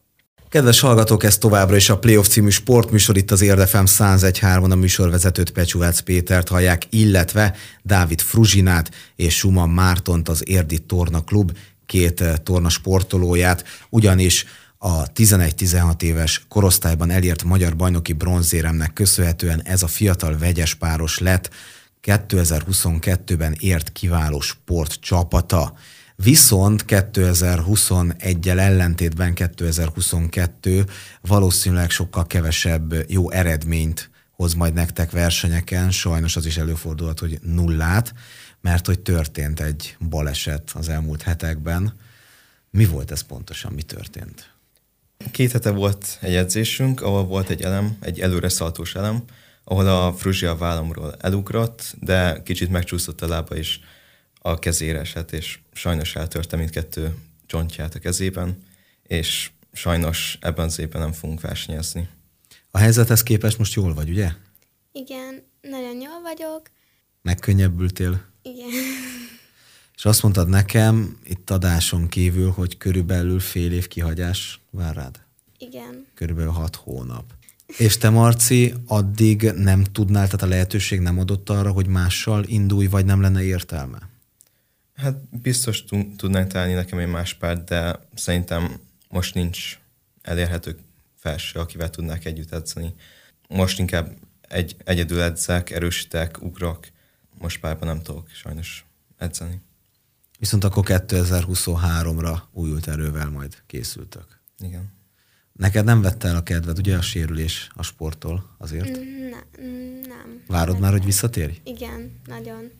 Kedves 0.49 0.81
hallgatók, 0.81 1.25
ez 1.25 1.39
továbbra 1.39 1.77
is 1.77 1.91
a 1.91 1.99
Playoff 1.99 2.27
című 2.27 2.49
sportműsor, 2.49 3.17
itt 3.17 3.31
az 3.31 3.41
Érdefem 3.41 3.85
101.3, 3.87 4.71
a 4.71 4.75
műsorvezetőt 4.75 5.51
Pecsúvác 5.51 6.01
Pétert 6.01 6.49
hallják, 6.49 6.83
illetve 6.91 7.57
Dávid 7.83 8.21
Fruzsinát 8.21 8.91
és 9.17 9.37
Suma 9.37 9.67
Mártont, 9.67 10.29
az 10.29 10.49
Érdi 10.49 10.79
Torna 10.79 11.25
Klub 11.25 11.57
két 11.87 12.21
eh, 12.21 12.35
torna 12.43 12.69
sportolóját, 12.69 13.65
ugyanis 13.89 14.47
a 14.79 15.13
11-16 15.13 16.03
éves 16.03 16.45
korosztályban 16.49 17.11
elért 17.11 17.45
magyar 17.45 17.77
bajnoki 17.77 18.13
bronzéremnek 18.13 18.93
köszönhetően 18.93 19.63
ez 19.65 19.83
a 19.83 19.87
fiatal 19.87 20.39
vegyes 20.39 20.75
páros 20.75 21.19
lett 21.19 21.51
2022-ben 22.03 23.57
ért 23.59 23.93
kiváló 23.93 24.41
sportcsapata. 24.41 25.75
Viszont 26.22 26.85
2021-el 26.87 28.59
ellentétben 28.59 29.35
2022 29.35 30.85
valószínűleg 31.20 31.90
sokkal 31.90 32.26
kevesebb 32.26 33.11
jó 33.11 33.31
eredményt 33.31 34.11
hoz 34.31 34.54
majd 34.54 34.74
nektek 34.74 35.11
versenyeken, 35.11 35.90
sajnos 35.90 36.37
az 36.37 36.46
is 36.46 36.57
előfordulhat, 36.57 37.18
hogy 37.18 37.38
nullát, 37.42 38.14
mert 38.61 38.87
hogy 38.87 39.00
történt 39.00 39.61
egy 39.61 39.96
baleset 40.09 40.70
az 40.74 40.88
elmúlt 40.88 41.22
hetekben. 41.22 41.94
Mi 42.70 42.85
volt 42.85 43.11
ez 43.11 43.20
pontosan, 43.20 43.72
mi 43.72 43.83
történt? 43.83 44.50
Két 45.31 45.52
hete 45.52 45.70
volt 45.70 46.18
egy 46.20 46.35
edzésünk, 46.35 47.02
ahol 47.02 47.24
volt 47.24 47.48
egy 47.48 47.62
elem, 47.62 47.96
egy 48.00 48.20
előre 48.20 48.48
szaltós 48.48 48.94
elem, 48.94 49.22
ahol 49.64 49.87
a 49.87 50.12
fruzsia 50.12 50.57
vállamról 50.57 51.14
elugrott, 51.18 51.96
de 52.00 52.42
kicsit 52.44 52.70
megcsúszott 52.70 53.22
a 53.22 53.28
lába, 53.28 53.57
és 53.57 53.78
a 54.51 54.59
kezére 54.59 54.99
esett, 54.99 55.33
és 55.33 55.59
sajnos 55.73 56.17
eltörte 56.17 56.57
mindkettő 56.57 57.15
csontját 57.47 57.95
a 57.95 57.99
kezében, 57.99 58.59
és 59.03 59.51
sajnos 59.73 60.39
ebben 60.41 60.65
az 60.65 60.79
évben 60.79 61.01
nem 61.01 61.13
fogunk 61.13 61.41
versenyezni. 61.41 62.09
A 62.71 62.79
helyzethez 62.79 63.23
képest 63.23 63.59
most 63.59 63.75
jól 63.75 63.95
vagy, 63.95 64.09
ugye? 64.11 64.31
Igen, 64.93 65.43
nagyon 65.61 66.01
jól 66.01 66.21
vagyok. 66.23 66.71
Megkönnyebbültél? 67.23 68.25
Igen. 68.43 68.69
És 69.97 70.05
azt 70.05 70.23
mondtad 70.23 70.49
nekem 70.49 71.19
itt 71.25 71.51
adáson 71.51 72.09
kívül, 72.09 72.51
hogy 72.51 72.77
körülbelül 72.77 73.41
fél 73.41 73.73
év 73.73 73.89
kihagyás 73.89 74.61
vár 74.71 74.95
rád? 74.95 75.21
Igen. 75.59 76.07
Körülbelül 76.15 76.51
hat 76.51 76.77
hónap. 76.77 77.25
És 77.77 77.97
te, 77.97 78.11
Marci, 78.11 78.75
addig 78.87 79.43
nem 79.43 79.85
tudnál, 79.85 80.25
tehát 80.25 80.43
a 80.43 80.47
lehetőség 80.47 81.01
nem 81.01 81.19
adott 81.19 81.51
arra, 81.51 81.73
hogy 81.73 81.87
mással 81.87 82.45
indulj, 82.45 82.87
vagy 82.87 83.05
nem 83.05 83.21
lenne 83.21 83.43
értelme? 83.43 83.99
Hát 84.99 85.41
biztos 85.43 85.85
tudnánk 86.17 86.53
találni 86.53 86.73
nekem 86.73 86.99
egy 86.99 87.07
más 87.07 87.35
párt, 87.35 87.65
de 87.65 87.99
szerintem 88.15 88.81
most 89.11 89.35
nincs 89.35 89.79
elérhető 90.23 90.79
felső, 91.15 91.59
akivel 91.59 91.91
tudnák 91.91 92.25
együtt 92.25 92.53
edzeni. 92.53 92.95
Most 93.49 93.79
inkább 93.79 94.17
egy, 94.41 94.77
egyedül 94.85 95.21
edzek, 95.21 95.71
erősítek, 95.71 96.43
ugrok. 96.43 96.87
Most 97.39 97.61
párban 97.61 97.89
nem 97.89 98.03
tudok 98.03 98.29
sajnos 98.31 98.87
edzeni. 99.19 99.61
Viszont 100.39 100.65
akkor 100.65 100.85
2023-ra 100.87 102.39
újult 102.53 102.89
erővel 102.89 103.31
majd 103.31 103.63
készültök. 103.67 104.41
Igen. 104.59 104.93
Neked 105.53 105.85
nem 105.85 106.01
vette 106.01 106.29
el 106.29 106.37
a 106.37 106.43
kedved, 106.43 106.79
ugye 106.79 106.97
a 106.97 107.03
sérülés 107.03 107.71
a 107.75 107.83
sporttól 107.83 108.55
azért? 108.59 108.97
Ne, 109.31 109.61
nem. 110.07 110.43
Várod 110.47 110.73
nem 110.73 110.83
már, 110.83 110.93
hogy 110.93 111.05
visszatérj? 111.05 111.61
Igen, 111.65 112.21
nagyon. 112.27 112.71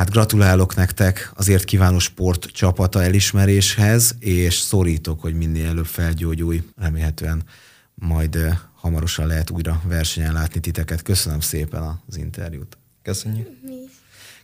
Hát 0.00 0.10
gratulálok 0.10 0.74
nektek 0.74 1.32
azért 1.36 1.64
kívánó 1.64 1.98
sport 1.98 2.44
csapata 2.44 3.02
elismeréshez, 3.02 4.14
és 4.18 4.54
szorítok, 4.54 5.20
hogy 5.20 5.34
minél 5.34 5.66
előbb 5.66 5.86
felgyógyulj. 5.86 6.62
Remélhetően 6.76 7.42
majd 7.94 8.38
hamarosan 8.74 9.26
lehet 9.26 9.50
újra 9.50 9.82
versenyen 9.84 10.32
látni 10.32 10.60
titeket. 10.60 11.02
Köszönöm 11.02 11.40
szépen 11.40 12.00
az 12.06 12.16
interjút. 12.16 12.78
Köszönjük. 13.02 13.48
Mi. 13.62 13.74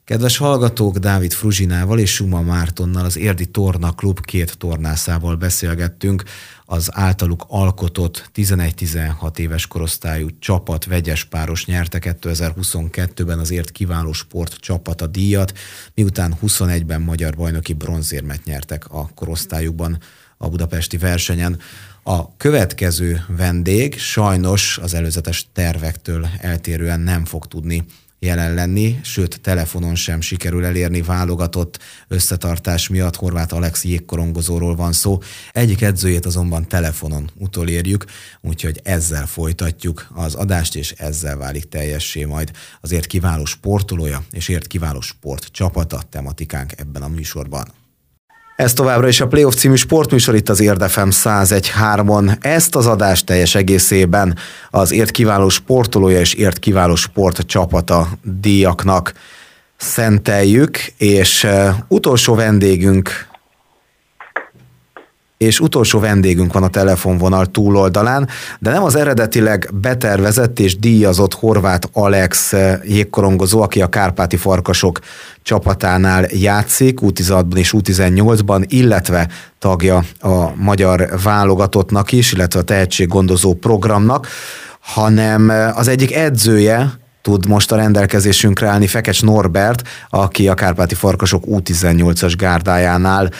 Kedves 0.06 0.36
hallgatók, 0.36 0.96
Dávid 0.96 1.32
Fruzsinával 1.32 1.98
és 1.98 2.14
Suma 2.14 2.40
Mártonnal, 2.40 3.04
az 3.04 3.16
Érdi 3.16 3.46
Torna 3.46 3.92
Klub 3.92 4.20
két 4.20 4.58
tornászával 4.58 5.36
beszélgettünk 5.36 6.22
az 6.64 6.88
általuk 6.92 7.44
alkotott 7.48 8.30
11-16 8.34 9.38
éves 9.38 9.66
korosztályú 9.66 10.28
csapat 10.38 10.84
vegyes 10.84 11.24
páros 11.24 11.66
nyerte 11.66 11.98
2022-ben 12.02 13.38
az 13.38 13.50
ért 13.50 13.70
kiváló 13.70 14.12
sport 14.12 14.54
csapata 14.54 15.06
díjat, 15.06 15.52
miután 15.94 16.36
21-ben 16.42 17.00
magyar 17.00 17.36
bajnoki 17.36 17.72
bronzérmet 17.72 18.44
nyertek 18.44 18.90
a 18.90 19.10
korosztályukban 19.14 19.98
a 20.36 20.48
budapesti 20.48 20.96
versenyen. 20.96 21.58
A 22.02 22.36
következő 22.36 23.24
vendég 23.28 23.98
sajnos 23.98 24.78
az 24.78 24.94
előzetes 24.94 25.46
tervektől 25.52 26.28
eltérően 26.40 27.00
nem 27.00 27.24
fog 27.24 27.46
tudni 27.46 27.84
jelen 28.18 28.54
lenni, 28.54 29.00
sőt 29.02 29.40
telefonon 29.40 29.94
sem 29.94 30.20
sikerül 30.20 30.64
elérni 30.64 31.02
válogatott 31.02 31.78
összetartás 32.08 32.88
miatt. 32.88 33.16
Horváth 33.16 33.54
Alex 33.54 33.84
jégkorongozóról 33.84 34.76
van 34.76 34.92
szó. 34.92 35.18
Egyik 35.52 35.82
edzőjét 35.82 36.26
azonban 36.26 36.68
telefonon 36.68 37.30
utolérjük, 37.34 38.04
úgyhogy 38.40 38.80
ezzel 38.84 39.26
folytatjuk 39.26 40.08
az 40.14 40.34
adást, 40.34 40.76
és 40.76 40.90
ezzel 40.90 41.36
válik 41.36 41.68
teljessé 41.68 42.24
majd 42.24 42.50
azért 42.80 43.06
kiváló 43.06 43.44
sportolója 43.44 44.24
és 44.30 44.48
ért 44.48 44.66
kiváló 44.66 45.00
sport 45.00 45.44
csapata 45.44 46.02
tematikánk 46.10 46.72
ebben 46.76 47.02
a 47.02 47.08
műsorban. 47.08 47.85
Ez 48.56 48.72
továbbra 48.72 49.08
is 49.08 49.20
a 49.20 49.26
Playoff 49.26 49.54
című 49.54 49.74
sportműsor 49.74 50.34
itt 50.34 50.48
az 50.48 50.60
Érdefem 50.60 51.08
101.3-on. 51.12 52.36
Ezt 52.40 52.76
az 52.76 52.86
adást 52.86 53.26
teljes 53.26 53.54
egészében 53.54 54.36
az 54.70 54.92
ért 54.92 55.10
kiváló 55.10 55.48
sportolója 55.48 56.20
és 56.20 56.34
ért 56.34 56.58
kiváló 56.58 56.94
sportcsapata 56.94 58.08
díjaknak 58.22 59.12
szenteljük, 59.76 60.78
és 60.96 61.46
utolsó 61.88 62.34
vendégünk 62.34 63.26
és 65.38 65.60
utolsó 65.60 65.98
vendégünk 65.98 66.52
van 66.52 66.62
a 66.62 66.68
telefonvonal 66.68 67.46
túloldalán, 67.46 68.28
de 68.58 68.70
nem 68.70 68.82
az 68.82 68.96
eredetileg 68.96 69.70
betervezett 69.74 70.58
és 70.58 70.78
díjazott 70.78 71.34
horvát 71.34 71.88
Alex 71.92 72.54
jégkorongozó, 72.84 73.62
aki 73.62 73.80
a 73.82 73.86
Kárpáti 73.86 74.36
Farkasok 74.36 74.98
csapatánál 75.42 76.26
játszik, 76.30 76.98
U16-ban 77.02 77.56
és 77.56 77.74
U18-ban, 77.78 78.64
illetve 78.68 79.28
tagja 79.58 80.04
a 80.20 80.54
magyar 80.54 81.08
válogatottnak 81.22 82.12
is, 82.12 82.32
illetve 82.32 82.60
a 82.60 82.62
tehetséggondozó 82.62 83.54
programnak, 83.54 84.28
hanem 84.80 85.52
az 85.74 85.88
egyik 85.88 86.14
edzője, 86.14 86.92
tud 87.22 87.46
most 87.46 87.72
a 87.72 87.76
rendelkezésünkre 87.76 88.68
állni 88.68 88.86
Fekecs 88.86 89.22
Norbert, 89.22 89.82
aki 90.10 90.48
a 90.48 90.54
Kárpáti 90.54 90.94
Farkasok 90.94 91.44
U18-as 91.46 92.34
gárdájánál 92.36 93.30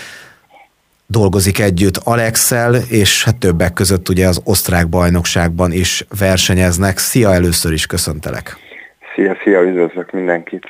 dolgozik 1.07 1.59
együtt 1.59 1.97
Alexel, 2.05 2.75
és 2.91 3.25
hát 3.25 3.37
többek 3.37 3.73
között 3.73 4.09
ugye 4.09 4.27
az 4.27 4.41
osztrák 4.45 4.89
bajnokságban 4.89 5.73
is 5.73 6.05
versenyeznek. 6.19 6.99
Szia, 6.99 7.33
először 7.33 7.73
is 7.73 7.87
köszöntelek. 7.87 8.57
Szia, 9.15 9.37
szia, 9.43 9.63
üdvözlök 9.63 10.11
mindenkit. 10.11 10.65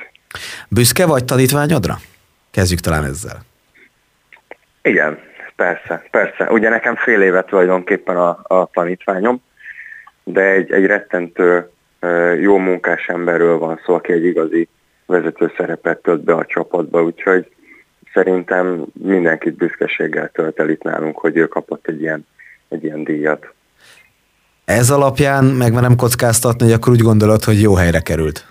Büszke 0.69 1.05
vagy 1.05 1.25
tanítványodra? 1.25 1.95
Kezdjük 2.51 2.79
talán 2.79 3.03
ezzel. 3.03 3.39
Igen, 4.81 5.19
persze, 5.55 6.03
persze. 6.11 6.51
Ugye 6.51 6.69
nekem 6.69 6.95
fél 6.95 7.21
évet 7.21 7.45
tulajdonképpen 7.45 8.17
a, 8.17 8.39
a 8.43 8.69
tanítványom, 8.73 9.41
de 10.23 10.41
egy, 10.41 10.71
egy 10.71 10.85
rettentő 10.85 11.69
jó 12.41 12.57
munkás 12.57 13.07
emberről 13.07 13.57
van 13.57 13.79
szó, 13.85 13.93
aki 13.93 14.11
egy 14.11 14.25
igazi 14.25 14.67
vezető 15.05 15.53
szerepet 15.57 16.01
tölt 16.01 16.23
be 16.23 16.33
a 16.33 16.45
csapatba, 16.45 17.03
úgyhogy 17.03 17.47
szerintem 18.17 18.85
mindenkit 18.93 19.55
büszkeséggel 19.55 20.29
tölt 20.33 20.59
el 20.59 20.69
itt 20.69 20.83
nálunk, 20.83 21.17
hogy 21.17 21.37
ő 21.37 21.47
kapott 21.47 21.87
egy 21.87 22.01
ilyen, 22.01 22.27
egy 22.69 22.83
ilyen 22.83 23.03
díjat. 23.03 23.53
Ez 24.65 24.89
alapján 24.89 25.43
meg 25.45 25.73
nem 25.73 25.95
kockáztatni, 25.95 26.65
hogy 26.65 26.73
akkor 26.73 26.93
úgy 26.93 27.01
gondolod, 27.01 27.43
hogy 27.43 27.61
jó 27.61 27.75
helyre 27.75 27.99
került? 27.99 28.45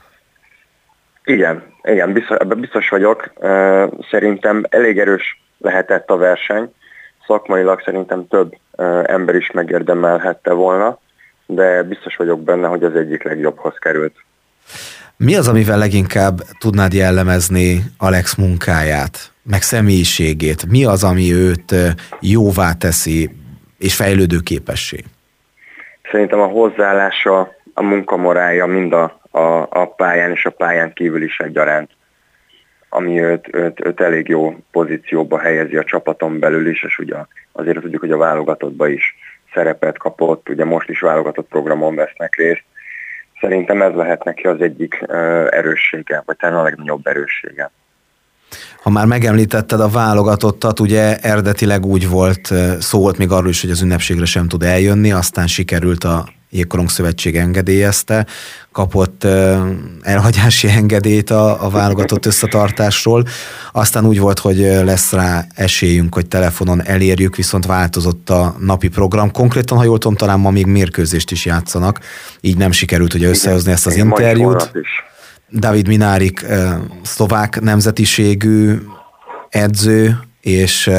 Igen, 1.24 1.62
igen, 1.82 2.12
biztos, 2.12 2.36
ebben 2.36 2.60
biztos 2.60 2.88
vagyok. 2.88 3.32
Szerintem 4.10 4.64
elég 4.68 4.98
erős 4.98 5.42
lehetett 5.58 6.10
a 6.10 6.16
verseny. 6.16 6.72
Szakmailag 7.26 7.80
szerintem 7.80 8.26
több 8.28 8.52
ember 9.04 9.34
is 9.34 9.50
megérdemelhette 9.50 10.52
volna, 10.52 10.98
de 11.46 11.82
biztos 11.82 12.16
vagyok 12.16 12.42
benne, 12.42 12.68
hogy 12.68 12.84
az 12.84 12.94
egyik 12.94 13.22
legjobbhoz 13.22 13.74
került. 13.78 14.14
Mi 15.18 15.34
az, 15.34 15.48
amivel 15.48 15.78
leginkább 15.78 16.36
tudnád 16.58 16.92
jellemezni 16.92 17.82
Alex 17.98 18.34
munkáját, 18.34 19.32
meg 19.42 19.62
személyiségét? 19.62 20.66
Mi 20.70 20.84
az, 20.84 21.04
ami 21.04 21.32
őt 21.32 21.74
jóvá 22.20 22.72
teszi 22.72 23.30
és 23.78 23.94
fejlődő 23.94 24.38
képessé? 24.44 25.04
Szerintem 26.10 26.40
a 26.40 26.46
hozzáállása, 26.46 27.54
a 27.74 27.82
munkamorája 27.82 28.66
mind 28.66 28.92
a, 28.92 29.20
a, 29.30 29.66
a 29.70 29.86
pályán 29.96 30.30
és 30.30 30.44
a 30.44 30.50
pályán 30.50 30.92
kívül 30.92 31.22
is 31.22 31.38
egyaránt, 31.38 31.90
ami 32.88 33.20
őt, 33.20 33.48
őt, 33.54 33.86
őt 33.86 34.00
elég 34.00 34.28
jó 34.28 34.56
pozícióba 34.70 35.38
helyezi 35.38 35.76
a 35.76 35.84
csapaton 35.84 36.38
belül 36.38 36.68
is, 36.68 36.82
és 36.82 36.98
ugye 36.98 37.16
azért 37.52 37.80
tudjuk, 37.80 38.00
hogy 38.00 38.12
a 38.12 38.16
válogatottba 38.16 38.88
is 38.88 39.14
szerepet 39.54 39.98
kapott, 39.98 40.48
ugye 40.48 40.64
most 40.64 40.88
is 40.88 41.00
válogatott 41.00 41.48
programon 41.48 41.94
vesznek 41.94 42.34
részt, 42.34 42.64
Szerintem 43.40 43.82
ez 43.82 43.94
lehet 43.94 44.24
neki 44.24 44.46
az 44.46 44.60
egyik 44.60 45.04
erőssége, 45.50 46.22
vagy 46.26 46.36
talán 46.36 46.58
a 46.58 46.62
legnagyobb 46.62 47.06
erőssége. 47.06 47.70
Ha 48.82 48.90
már 48.90 49.06
megemlítetted 49.06 49.80
a 49.80 49.88
válogatottat, 49.88 50.80
ugye 50.80 51.16
eredetileg 51.16 51.86
úgy 51.86 52.08
volt, 52.08 52.52
szó 52.78 52.98
volt 53.00 53.18
még 53.18 53.30
arról 53.30 53.48
is, 53.48 53.60
hogy 53.60 53.70
az 53.70 53.82
ünnepségre 53.82 54.24
sem 54.24 54.48
tud 54.48 54.62
eljönni, 54.62 55.12
aztán 55.12 55.46
sikerült 55.46 56.04
a 56.04 56.28
Jégkorong 56.50 56.90
Szövetség 56.90 57.36
engedélyezte, 57.36 58.26
kapott 58.72 59.26
elhagyási 60.02 60.68
engedélyt 60.68 61.30
a, 61.30 61.64
a 61.64 61.70
válogatott 61.70 62.26
összetartásról. 62.26 63.24
Aztán 63.72 64.06
úgy 64.06 64.18
volt, 64.18 64.38
hogy 64.38 64.58
lesz 64.58 65.12
rá 65.12 65.46
esélyünk, 65.54 66.14
hogy 66.14 66.26
telefonon 66.26 66.84
elérjük, 66.84 67.36
viszont 67.36 67.66
változott 67.66 68.30
a 68.30 68.56
napi 68.60 68.88
program. 68.88 69.30
Konkrétan, 69.30 69.78
ha 69.78 69.84
jól 69.84 69.98
tudom, 69.98 70.16
talán 70.16 70.40
ma 70.40 70.50
még 70.50 70.66
mérkőzést 70.66 71.30
is 71.30 71.44
játszanak, 71.44 72.00
így 72.40 72.56
nem 72.56 72.70
sikerült 72.70 73.14
ugye 73.14 73.28
összehozni 73.28 73.72
ezt 73.72 73.86
az 73.86 73.96
interjút. 73.96 74.70
David 75.52 75.86
Minárik 75.88 76.46
szlovák 77.02 77.60
nemzetiségű 77.60 78.78
edző, 79.48 80.18
és 80.46 80.90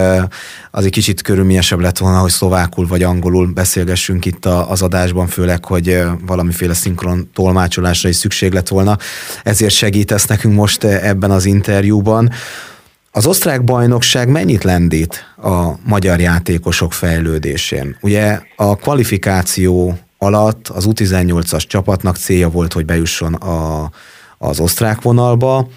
az 0.72 0.86
egy 0.86 0.92
kicsit 0.92 1.22
körülményesebb 1.22 1.80
lett 1.80 1.98
volna, 1.98 2.20
hogy 2.20 2.32
szlovákul 2.32 2.88
vagy 2.88 3.04
angolul 3.04 3.48
beszélgessünk 3.48 4.26
itt 4.26 4.46
az 4.46 4.82
adásban, 4.82 5.28
főleg, 5.28 5.66
hogy 5.66 6.02
valamiféle 6.26 6.74
szinkron 6.74 7.30
tolmácsolásra 7.34 8.10
is 8.10 8.16
szükség 8.16 8.54
lett 8.54 8.68
volna. 8.68 8.98
Ezért 9.44 9.74
segítesz 9.74 10.26
nekünk 10.26 10.56
most 10.56 10.84
ebben 10.84 11.32
az 11.32 11.46
interjúban. 11.46 12.32
Az 13.12 13.26
osztrák 13.26 13.64
bajnokság 13.64 14.30
mennyit 14.30 14.64
lendít 14.64 15.34
a 15.38 15.72
magyar 15.84 16.20
játékosok 16.20 16.94
fejlődésén? 16.94 17.98
Ugye 18.02 18.40
a 18.56 18.76
kvalifikáció 18.76 19.98
alatt 20.18 20.68
az 20.68 20.86
U18-as 20.90 21.68
csapatnak 21.68 22.16
célja 22.16 22.50
volt, 22.50 22.74
hogy 22.74 22.86
bejusson 22.86 23.34
a, 23.34 23.90
az 24.38 24.60
osztrák 24.60 25.02
vonalba, 25.02 25.68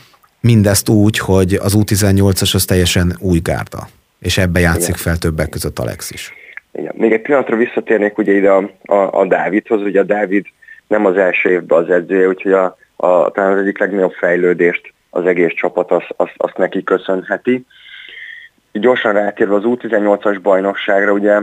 Mindezt 0.41 0.89
úgy, 0.89 1.19
hogy 1.19 1.55
az 1.55 1.77
U18-as 1.79 2.55
az 2.55 2.65
teljesen 2.65 3.17
új 3.19 3.39
gárda, 3.39 3.89
és 4.19 4.39
ebbe 4.39 4.61
játszik 4.61 4.89
Igen. 4.89 5.01
fel 5.01 5.17
többek 5.17 5.49
között 5.49 5.79
Alex 5.79 6.11
is. 6.11 6.33
Igen. 6.73 6.93
Még 6.97 7.13
egy 7.13 7.23
pillanatra 7.23 7.57
visszatérnék 7.57 8.19
ugye 8.19 8.33
ide 8.33 8.51
a, 8.51 8.71
a, 8.85 9.21
a 9.21 9.27
Dávidhoz, 9.27 9.83
ugye 9.83 10.01
a 10.01 10.05
Dávid 10.05 10.47
nem 10.87 11.07
az 11.07 11.17
első 11.17 11.51
évben 11.51 11.83
az 11.83 11.91
edzője, 11.91 12.29
úgyhogy 12.29 12.53
a, 12.53 12.77
a, 12.97 13.31
talán 13.31 13.53
az 13.53 13.59
egyik 13.59 13.79
legnagyobb 13.79 14.13
fejlődést 14.13 14.93
az 15.11 15.27
egész 15.27 15.53
csapat 15.53 15.91
azt 15.91 16.15
az, 16.17 16.29
az 16.37 16.51
neki 16.57 16.83
köszönheti. 16.83 17.67
Gyorsan 18.73 19.13
rátérve 19.13 19.55
az 19.55 19.63
U18-as 19.65 20.39
bajnokságra, 20.43 21.13
ugye 21.13 21.41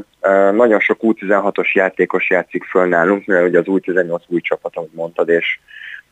nagyon 0.52 0.80
sok 0.80 1.00
U16-os 1.02 1.72
játékos 1.72 2.30
játszik 2.30 2.64
föl 2.64 2.88
nálunk, 2.88 3.26
mivel 3.26 3.44
ugye 3.44 3.60
az 3.60 3.66
U18 3.68 4.20
új 4.28 4.42
csapat, 4.42 4.76
ahogy 4.76 4.90
mondtad, 4.92 5.30
és, 5.30 5.60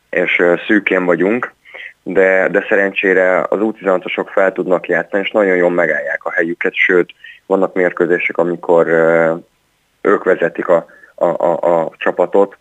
és 0.09 0.41
szűkén 0.67 1.05
vagyunk 1.05 1.53
de, 2.07 2.47
de 2.47 2.65
szerencsére 2.69 3.45
az 3.49 3.59
U16-osok 3.61 4.27
fel 4.33 4.51
tudnak 4.51 4.87
játszani, 4.87 5.23
és 5.23 5.31
nagyon 5.31 5.55
jól 5.55 5.69
megállják 5.69 6.25
a 6.25 6.31
helyüket, 6.31 6.73
sőt, 6.73 7.11
vannak 7.45 7.73
mérkőzések, 7.73 8.37
amikor 8.37 8.87
ők 10.01 10.23
vezetik 10.23 10.67
a, 10.67 10.85
a, 11.15 11.25
a, 11.25 11.81
a 11.81 11.91
csapatot. 11.97 12.57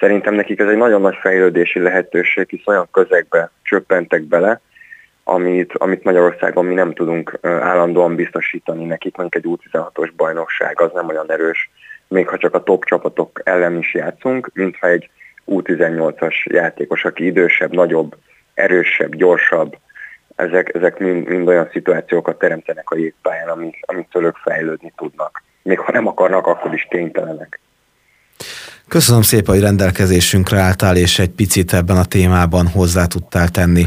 Szerintem 0.00 0.34
nekik 0.34 0.60
ez 0.60 0.68
egy 0.68 0.76
nagyon 0.76 1.00
nagy 1.00 1.16
fejlődési 1.20 1.80
lehetőség, 1.80 2.48
hisz 2.48 2.66
olyan 2.66 2.88
közegbe 2.92 3.50
csöppentek 3.62 4.22
bele, 4.22 4.60
amit, 5.24 5.72
amit 5.72 6.04
Magyarországon 6.04 6.64
mi 6.64 6.74
nem 6.74 6.92
tudunk 6.92 7.38
állandóan 7.42 8.14
biztosítani 8.14 8.84
nekik, 8.84 9.16
mondjuk 9.16 9.44
egy 9.44 9.58
U16-os 9.72 10.10
bajnokság 10.16 10.80
az 10.80 10.90
nem 10.94 11.08
olyan 11.08 11.30
erős, 11.30 11.70
még 12.08 12.28
ha 12.28 12.38
csak 12.38 12.54
a 12.54 12.62
top 12.62 12.84
csapatok 12.84 13.40
ellen 13.44 13.76
is 13.76 13.94
játszunk, 13.94 14.50
mintha 14.54 14.88
egy 14.88 15.10
U18-as 15.46 16.34
játékos, 16.44 17.04
aki 17.04 17.24
idősebb, 17.24 17.72
nagyobb, 17.72 18.16
erősebb, 18.54 19.14
gyorsabb, 19.14 19.76
ezek, 20.36 20.74
ezek 20.74 20.98
mind, 20.98 21.26
mind 21.28 21.48
olyan 21.48 21.68
szituációkat 21.72 22.38
teremtenek 22.38 22.90
a 22.90 22.96
jégpályán, 22.96 23.48
amik, 23.48 23.82
amitől 23.86 24.24
ők 24.24 24.36
fejlődni 24.36 24.92
tudnak. 24.96 25.42
Még 25.62 25.78
ha 25.78 25.92
nem 25.92 26.06
akarnak, 26.06 26.46
akkor 26.46 26.74
is 26.74 26.86
kénytelenek. 26.90 27.60
Köszönöm 28.88 29.22
szépen, 29.22 29.54
hogy 29.54 29.62
rendelkezésünkre 29.62 30.58
álltál, 30.58 30.96
és 30.96 31.18
egy 31.18 31.30
picit 31.30 31.72
ebben 31.72 31.96
a 31.96 32.04
témában 32.04 32.68
hozzá 32.68 33.06
tudtál 33.06 33.48
tenni. 33.48 33.84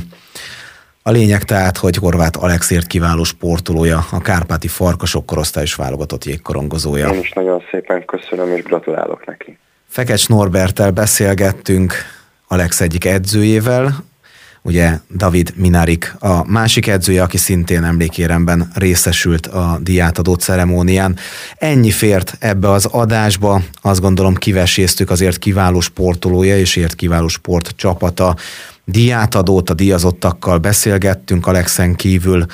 A 1.04 1.12
lényeg 1.12 1.44
tehát, 1.44 1.78
hogy 1.78 1.96
Horváth 1.96 2.44
Alexért 2.44 2.88
kiváló 2.88 3.24
sportolója, 3.24 4.06
a 4.12 4.22
Kárpáti 4.22 4.68
Farkasok 4.68 5.26
korosztályos 5.26 5.76
válogatott 5.76 6.24
jégkorongozója. 6.24 7.08
Én 7.08 7.20
is 7.20 7.32
nagyon 7.32 7.64
szépen 7.72 8.06
köszönöm, 8.06 8.56
és 8.56 8.64
gratulálok 8.64 9.26
neki. 9.26 9.58
Fekecs 9.88 10.30
Norbertel 10.30 10.92
beszélgettünk, 10.92 11.94
Alex 12.48 12.82
egyik 12.82 13.06
edzőjével, 13.06 13.96
ugye 14.66 15.00
David 15.16 15.54
Minarik, 15.56 16.16
a 16.20 16.52
másik 16.52 16.88
edzője, 16.88 17.22
aki 17.22 17.38
szintén 17.38 17.84
emlékéremben 17.84 18.72
részesült 18.74 19.48
a 19.48 19.80
diátadó 19.82 20.34
ceremónián. 20.34 21.18
Ennyi 21.58 21.92
fért 21.92 22.36
ebbe 22.40 22.70
az 22.70 22.86
adásba, 22.86 23.62
azt 23.82 24.02
gondolom 24.02 24.36
kiveséztük 24.36 25.10
azért 25.10 25.38
kiváló 25.38 25.80
sportolója 25.80 26.58
és 26.58 26.76
ért 26.76 26.96
kiváló 26.96 27.28
sportcsapata. 27.28 28.36
Diátadót 28.86 29.70
a 29.70 29.74
díjazottakkal 29.74 30.58
beszélgettünk 30.58 31.48
Alexen 31.48 31.96
kívül, 31.96 32.46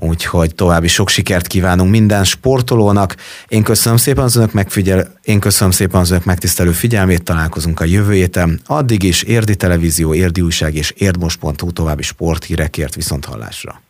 úgyhogy 0.00 0.54
további 0.54 0.88
sok 0.88 1.08
sikert 1.08 1.46
kívánunk 1.46 1.90
minden 1.90 2.24
sportolónak. 2.24 3.16
Én 3.48 3.62
köszönöm 3.62 3.98
szépen 3.98 4.24
az 4.24 4.36
önök 4.36 4.52
megfigyel, 4.52 5.12
én 5.22 5.40
köszönöm 5.40 5.72
szépen 5.72 6.00
az 6.00 6.10
önök 6.10 6.24
megtisztelő 6.24 6.70
figyelmét, 6.70 7.22
találkozunk 7.22 7.80
a 7.80 7.84
jövő 7.84 8.12
héten. 8.12 8.60
Addig 8.66 9.02
is 9.02 9.22
Érdi 9.22 9.56
Televízió, 9.56 10.14
Érdi 10.14 10.40
Újság 10.40 10.74
és 10.74 10.90
érdmos.hu 10.90 11.72
további 11.72 12.02
sporthírekért 12.02 12.94
viszont 12.94 13.24
hallásra. 13.24 13.80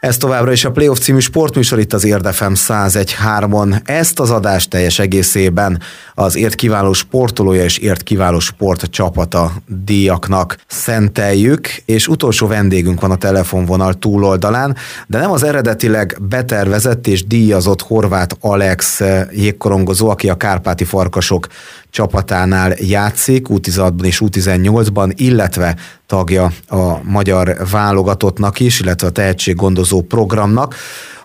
Ez 0.00 0.16
továbbra 0.16 0.52
is 0.52 0.64
a 0.64 0.70
Playoff 0.70 0.98
című 0.98 1.18
sportműsor 1.18 1.78
itt 1.78 1.92
az 1.92 2.04
Érdefem 2.04 2.52
101.3-on. 2.56 3.80
Ezt 3.84 4.20
az 4.20 4.30
adást 4.30 4.70
teljes 4.70 4.98
egészében 4.98 5.80
az 6.14 6.36
ért 6.36 6.54
kiváló 6.54 6.92
sportolója 6.92 7.64
és 7.64 7.78
ért 7.78 8.02
kiváló 8.02 8.38
sportcsapata 8.38 9.52
díjaknak 9.66 10.56
szenteljük, 10.66 11.68
és 11.84 12.08
utolsó 12.08 12.46
vendégünk 12.46 13.00
van 13.00 13.10
a 13.10 13.16
telefonvonal 13.16 13.94
túloldalán, 13.94 14.76
de 15.06 15.18
nem 15.18 15.30
az 15.30 15.42
eredetileg 15.42 16.18
betervezett 16.20 17.06
és 17.06 17.26
díjazott 17.26 17.82
horvát 17.82 18.36
Alex 18.40 19.00
jégkorongozó, 19.32 20.08
aki 20.08 20.28
a 20.28 20.36
Kárpáti 20.36 20.84
Farkasok 20.84 21.46
csapatánál 21.90 22.72
játszik, 22.78 23.46
U16-ban 23.48 24.04
és 24.04 24.22
U18-ban, 24.24 25.12
illetve 25.16 25.76
tagja 26.06 26.50
a 26.68 27.02
magyar 27.02 27.56
válogatottnak 27.70 28.60
is, 28.60 28.80
illetve 28.80 29.06
a 29.06 29.10
tehetséggondozó 29.10 30.02
programnak, 30.02 30.74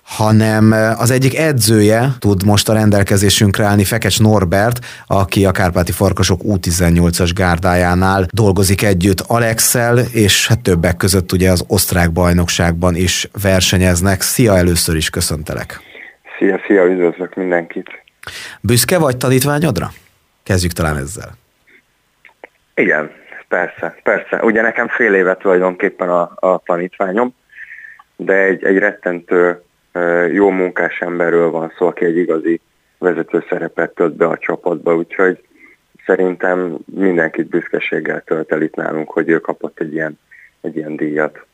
hanem 0.06 0.76
az 0.98 1.12
egyik 1.12 1.38
edzője 1.38 2.10
tud 2.20 2.46
most 2.46 2.70
a 2.70 2.74
rendelkezésünkre 2.74 3.66
állni, 3.66 3.84
Fekecs 3.84 4.20
Norbert, 4.20 4.86
aki 5.08 5.46
a 5.46 5.52
Kárpáti 5.52 5.92
Farkasok 5.92 6.42
U18-as 6.44 7.32
gárdájánál 7.36 8.28
dolgozik 8.32 8.84
együtt 8.84 9.20
Alexel, 9.20 9.98
és 9.98 10.48
hát 10.48 10.60
többek 10.60 10.98
között 10.98 11.32
ugye 11.32 11.52
az 11.52 11.64
osztrák 11.68 12.12
bajnokságban 12.12 12.96
is 12.96 13.30
versenyeznek. 13.42 14.22
Szia, 14.22 14.58
először 14.58 14.96
is 14.96 15.10
köszöntelek. 15.10 15.82
Szia, 16.38 16.60
szia, 16.68 16.86
üdvözlök 16.86 17.36
mindenkit. 17.36 17.88
Büszke 18.62 18.98
vagy 18.98 19.18
tanítványodra? 19.18 19.92
Kezdjük 20.46 20.72
talán 20.72 20.98
ezzel. 20.98 21.32
Igen, 22.76 23.12
persze, 23.48 23.96
persze. 24.04 24.44
Ugye 24.44 24.62
nekem 24.62 24.88
fél 24.88 25.14
éve 25.14 25.36
tulajdonképpen 25.36 26.10
a, 26.10 26.32
a 26.36 26.62
tanítványom, 26.66 27.36
de 28.16 28.34
egy, 28.34 28.64
egy 28.64 28.78
rettentő 28.78 29.62
jó 30.32 30.50
munkás 30.50 31.00
emberről 31.00 31.50
van 31.50 31.74
szó, 31.78 31.88
aki 31.88 32.06
egy 32.06 32.18
igazi 32.18 32.62
vezető 32.98 33.46
szerepet 33.50 33.94
tölt 33.94 34.16
be 34.16 34.28
a 34.28 34.38
csapatba, 34.38 34.96
úgyhogy 34.96 35.44
szerintem 36.06 36.78
mindenkit 36.86 37.48
büszkeséggel 37.48 38.22
tölt 38.26 38.52
el 38.52 38.62
itt 38.62 38.76
nálunk, 38.76 39.10
hogy 39.10 39.30
ő 39.30 39.40
kapott 39.40 39.80
egy 39.80 39.94
ilyen, 39.94 40.20
egy 40.62 40.76
ilyen 40.76 40.96
díjat. 40.96 41.46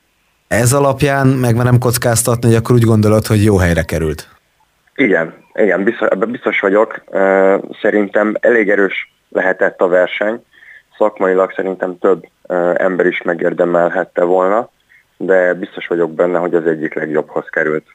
Ez 0.47 0.73
alapján 0.73 1.27
meg 1.27 1.55
nem 1.55 1.77
kockáztatni, 1.77 2.47
hogy 2.47 2.57
akkor 2.57 2.75
úgy 2.75 2.83
gondolod, 2.83 3.25
hogy 3.25 3.43
jó 3.43 3.57
helyre 3.57 3.83
került? 3.83 4.40
Igen, 4.95 5.33
igen, 5.53 5.83
biztos, 5.83 6.07
biztos 6.27 6.59
vagyok. 6.59 7.03
Szerintem 7.81 8.35
elég 8.39 8.69
erős 8.69 9.13
lehetett 9.29 9.81
a 9.81 9.87
verseny. 9.87 10.43
Szakmailag 10.97 11.53
szerintem 11.55 11.97
több 11.99 12.27
ember 12.75 13.05
is 13.05 13.21
megérdemelhette 13.21 14.23
volna, 14.23 14.69
de 15.17 15.53
biztos 15.53 15.87
vagyok 15.87 16.13
benne, 16.13 16.37
hogy 16.37 16.55
az 16.55 16.65
egyik 16.65 16.93
legjobbhoz 16.93 17.45
került. 17.49 17.85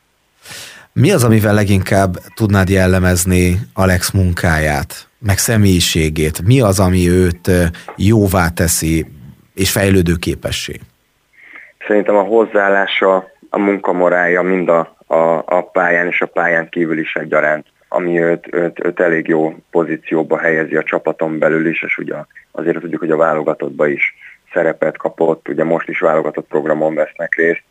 Mi 0.92 1.12
az, 1.12 1.24
amivel 1.24 1.54
leginkább 1.54 2.16
tudnád 2.34 2.68
jellemezni 2.68 3.58
Alex 3.74 4.10
munkáját, 4.10 5.08
meg 5.18 5.38
személyiségét? 5.38 6.42
Mi 6.42 6.60
az, 6.60 6.80
ami 6.80 7.08
őt 7.08 7.50
jóvá 7.96 8.48
teszi 8.48 9.06
és 9.54 9.70
fejlődő 9.70 10.14
képessé? 10.14 10.80
Szerintem 11.86 12.16
a 12.16 12.22
hozzáállása, 12.22 13.30
a 13.50 13.58
munkamorája 13.58 14.42
mind 14.42 14.68
a 14.68 14.95
a, 15.06 15.42
a 15.46 15.68
pályán 15.72 16.06
és 16.06 16.20
a 16.20 16.26
pályán 16.26 16.68
kívül 16.68 16.98
is 16.98 17.14
egyaránt, 17.14 17.66
ami 17.88 18.20
őt, 18.20 18.54
őt, 18.54 18.84
őt 18.84 19.00
elég 19.00 19.28
jó 19.28 19.54
pozícióba 19.70 20.38
helyezi 20.38 20.76
a 20.76 20.82
csapaton 20.82 21.38
belül 21.38 21.66
is, 21.66 21.82
és 21.82 21.98
ugye 21.98 22.14
azért 22.52 22.80
tudjuk, 22.80 23.00
hogy 23.00 23.10
a 23.10 23.16
válogatottba 23.16 23.86
is 23.86 24.14
szerepet 24.52 24.96
kapott, 24.96 25.48
ugye 25.48 25.64
most 25.64 25.88
is 25.88 26.00
válogatott 26.00 26.46
programon 26.46 26.94
vesznek 26.94 27.34
részt. 27.34 27.62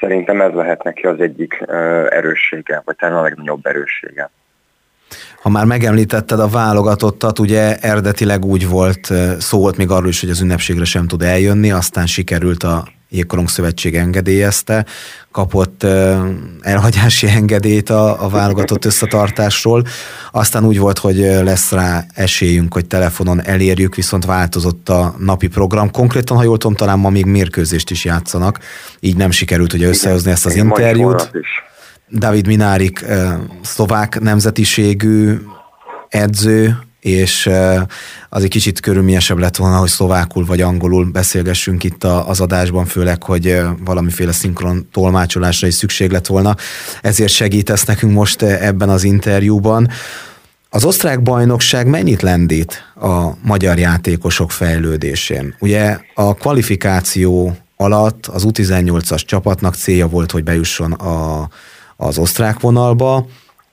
Szerintem 0.00 0.40
ez 0.40 0.52
lehet 0.52 0.82
neki 0.82 1.06
az 1.06 1.20
egyik 1.20 1.64
erőssége, 2.08 2.82
vagy 2.84 2.96
talán 2.96 3.16
a 3.16 3.22
legnagyobb 3.22 3.66
erőssége. 3.66 4.30
Ha 5.42 5.48
már 5.48 5.64
megemlítetted 5.64 6.40
a 6.40 6.48
válogatottat, 6.48 7.38
ugye 7.38 7.76
eredetileg 7.76 8.44
úgy 8.44 8.68
volt, 8.68 9.12
szó 9.38 9.58
volt 9.58 9.76
még 9.76 9.90
arról 9.90 10.08
is, 10.08 10.20
hogy 10.20 10.30
az 10.30 10.40
ünnepségre 10.40 10.84
sem 10.84 11.06
tud 11.06 11.22
eljönni, 11.22 11.70
aztán 11.70 12.06
sikerült 12.06 12.62
a 12.62 12.88
Jégkorong 13.08 13.48
Szövetség 13.48 13.94
engedélyezte, 13.94 14.86
kapott 15.32 15.86
elhagyási 16.60 17.26
engedélyt 17.40 17.90
a, 17.90 18.24
a 18.24 18.28
válogatott 18.28 18.84
összetartásról. 18.84 19.84
Aztán 20.30 20.64
úgy 20.64 20.78
volt, 20.78 20.98
hogy 20.98 21.16
lesz 21.18 21.72
rá 21.72 22.04
esélyünk, 22.14 22.72
hogy 22.72 22.86
telefonon 22.86 23.42
elérjük, 23.42 23.94
viszont 23.94 24.24
változott 24.24 24.88
a 24.88 25.14
napi 25.18 25.46
program. 25.46 25.90
Konkrétan, 25.90 26.36
ha 26.36 26.42
jól 26.42 26.58
tudom, 26.58 26.76
talán 26.76 26.98
ma 26.98 27.10
még 27.10 27.24
mérkőzést 27.24 27.90
is 27.90 28.04
játszanak, 28.04 28.58
így 29.00 29.16
nem 29.16 29.30
sikerült 29.30 29.72
ugye 29.72 29.88
összehozni 29.88 30.30
ezt 30.30 30.46
az 30.46 30.54
interjút. 30.54 31.30
David 32.12 32.46
Minárik 32.46 33.04
szlovák 33.62 34.20
nemzetiségű 34.20 35.38
edző, 36.08 36.78
és 37.06 37.50
az 38.28 38.42
egy 38.42 38.48
kicsit 38.48 38.80
körülményesebb 38.80 39.38
lett 39.38 39.56
volna, 39.56 39.76
hogy 39.78 39.88
szlovákul 39.88 40.44
vagy 40.44 40.60
angolul 40.60 41.04
beszélgessünk 41.04 41.84
itt 41.84 42.04
az 42.04 42.40
adásban, 42.40 42.84
főleg, 42.84 43.22
hogy 43.22 43.60
valamiféle 43.84 44.32
szinkron 44.32 44.88
tolmácsolásra 44.92 45.66
is 45.66 45.74
szükség 45.74 46.10
lett 46.10 46.26
volna. 46.26 46.56
Ezért 47.02 47.32
segítesz 47.32 47.84
nekünk 47.84 48.12
most 48.12 48.42
ebben 48.42 48.88
az 48.88 49.04
interjúban. 49.04 49.88
Az 50.70 50.84
osztrák 50.84 51.22
bajnokság 51.22 51.86
mennyit 51.86 52.22
lendít 52.22 52.92
a 53.00 53.30
magyar 53.42 53.78
játékosok 53.78 54.50
fejlődésén? 54.50 55.54
Ugye 55.58 55.98
a 56.14 56.34
kvalifikáció 56.34 57.56
alatt 57.76 58.26
az 58.26 58.44
U18-as 58.46 59.24
csapatnak 59.24 59.74
célja 59.74 60.08
volt, 60.08 60.30
hogy 60.30 60.44
bejusson 60.44 60.92
a, 60.92 61.48
az 61.96 62.18
osztrák 62.18 62.60
vonalba, 62.60 63.26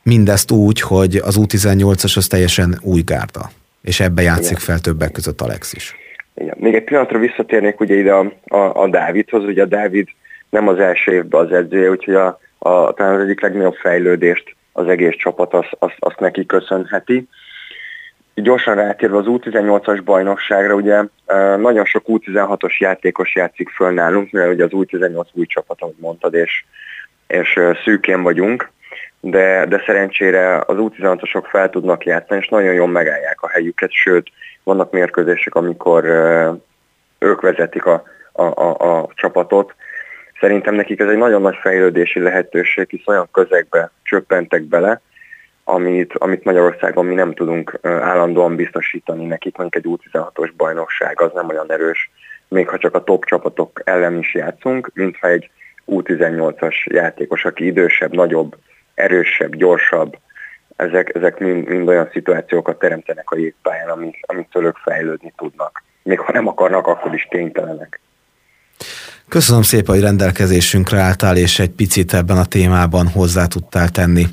Mindezt 0.04 0.52
úgy, 0.52 0.82
hogy 0.82 1.16
az 1.16 1.38
U18-as 1.40 2.18
az 2.18 2.28
teljesen 2.28 2.80
új 2.82 3.02
gárda, 3.02 3.52
és 3.82 4.00
ebbe 4.00 4.22
játszik 4.22 4.52
Igen. 4.52 4.60
fel 4.60 4.80
többek 4.80 5.12
között 5.12 5.42
Alex 5.42 5.74
is. 5.74 5.96
Igen. 6.36 6.56
Még 6.60 6.74
egy 6.74 6.84
pillanatra 6.84 7.20
visszatérnék 7.20 7.80
ugye 7.80 7.96
ide 7.96 8.14
a, 8.14 8.34
a, 8.48 8.58
a 8.58 8.88
Dávidhoz, 8.88 9.44
ugye 9.44 9.62
a 9.62 9.66
Dávid 9.66 10.08
nem 10.50 10.68
az 10.68 10.80
első 10.80 11.12
évben 11.12 11.46
az 11.46 11.52
edzője, 11.52 11.90
úgyhogy 11.90 12.16
a, 12.16 12.40
a, 12.58 12.94
talán 12.94 13.16
az 13.16 13.22
egyik 13.22 13.42
legnagyobb 13.42 13.76
fejlődést 13.76 14.56
az 14.72 14.88
egész 14.88 15.16
csapat 15.16 15.54
azt 15.54 15.76
az, 15.80 15.92
az 16.00 16.14
neki 16.18 16.46
köszönheti. 16.46 17.28
Gyorsan 18.36 18.76
rátérve 18.76 19.18
az 19.18 19.26
U18-as 19.28 20.02
bajnokságra, 20.06 20.74
ugye 20.74 21.04
nagyon 21.58 21.86
sok 21.86 22.04
U16-os 22.08 22.78
játékos 22.78 23.36
játszik 23.36 23.70
föl 23.70 23.92
nálunk, 23.92 24.32
mert 24.32 24.54
ugye 24.54 24.64
az 24.64 24.72
U18 24.74 25.26
új 25.34 25.46
csapat, 25.46 25.82
ahogy 25.82 25.96
mondtad, 25.98 26.34
és, 26.34 26.64
és 27.28 27.60
szűkén 27.84 28.22
vagyunk 28.22 28.72
de, 29.26 29.66
de 29.66 29.84
szerencsére 29.86 30.56
az 30.56 30.76
U16-osok 30.80 31.44
fel 31.50 31.70
tudnak 31.70 32.06
játszani, 32.06 32.40
és 32.40 32.48
nagyon 32.48 32.74
jól 32.74 32.88
megállják 32.88 33.42
a 33.42 33.50
helyüket, 33.50 33.92
sőt, 33.92 34.30
vannak 34.64 34.92
mérkőzések, 34.92 35.56
amikor 35.56 36.06
ők 37.20 37.42
vezetik 37.42 37.86
a, 37.86 38.04
a, 38.32 38.44
a, 38.44 39.00
a 39.00 39.10
csapatot. 39.16 39.76
Szerintem 40.40 40.76
nekik 40.76 41.00
ez 41.00 41.08
egy 41.08 41.18
nagyon 41.18 41.42
nagy 41.42 41.56
fejlődési 41.62 42.20
lehetőség, 42.20 42.90
hisz 42.90 43.08
olyan 43.08 43.28
közegbe 43.32 43.92
csöppentek 44.04 44.62
bele, 44.62 45.02
amit, 45.64 46.14
amit 46.14 46.44
Magyarországon 46.44 47.06
mi 47.06 47.14
nem 47.14 47.34
tudunk 47.34 47.80
állandóan 47.82 48.56
biztosítani 48.56 49.26
nekik, 49.26 49.58
mondjuk 49.58 49.86
egy 49.86 49.92
U16-os 50.12 50.52
bajnokság 50.58 51.22
az 51.22 51.32
nem 51.34 51.50
olyan 51.50 51.72
erős, 51.72 52.12
még 52.48 52.70
ha 52.70 52.78
csak 52.78 52.96
a 52.96 53.04
top 53.04 53.26
csapatok 53.26 53.82
ellen 53.84 54.18
is 54.18 54.34
játszunk, 54.34 54.92
mintha 54.94 55.28
egy 55.28 55.50
U18-as 55.88 56.76
játékos, 56.84 57.46
aki 57.46 57.66
idősebb, 57.66 58.14
nagyobb, 58.14 58.56
erősebb, 58.94 59.56
gyorsabb, 59.56 60.18
ezek, 60.76 61.16
ezek 61.16 61.40
mind, 61.40 61.68
mind 61.68 61.88
olyan 61.88 62.10
szituációkat 62.12 62.80
teremtenek 62.80 63.32
a 63.32 63.38
jégpályán, 63.38 63.90
amik, 63.90 64.20
amitől 64.22 64.66
ők 64.66 64.78
fejlődni 64.78 65.34
tudnak. 65.38 65.84
Még 66.04 66.20
ha 66.20 66.32
nem 66.32 66.48
akarnak, 66.48 66.88
akkor 66.88 67.14
is 67.14 67.28
kénytelenek. 67.30 68.00
Köszönöm 69.28 69.62
szépen, 69.62 69.96
hogy 69.96 70.04
rendelkezésünkre 70.04 71.00
álltál, 71.00 71.38
és 71.38 71.60
egy 71.60 71.70
picit 71.70 72.14
ebben 72.14 72.38
a 72.38 72.46
témában 72.46 73.08
hozzá 73.08 73.46
tudtál 73.46 73.90
tenni. 73.90 74.26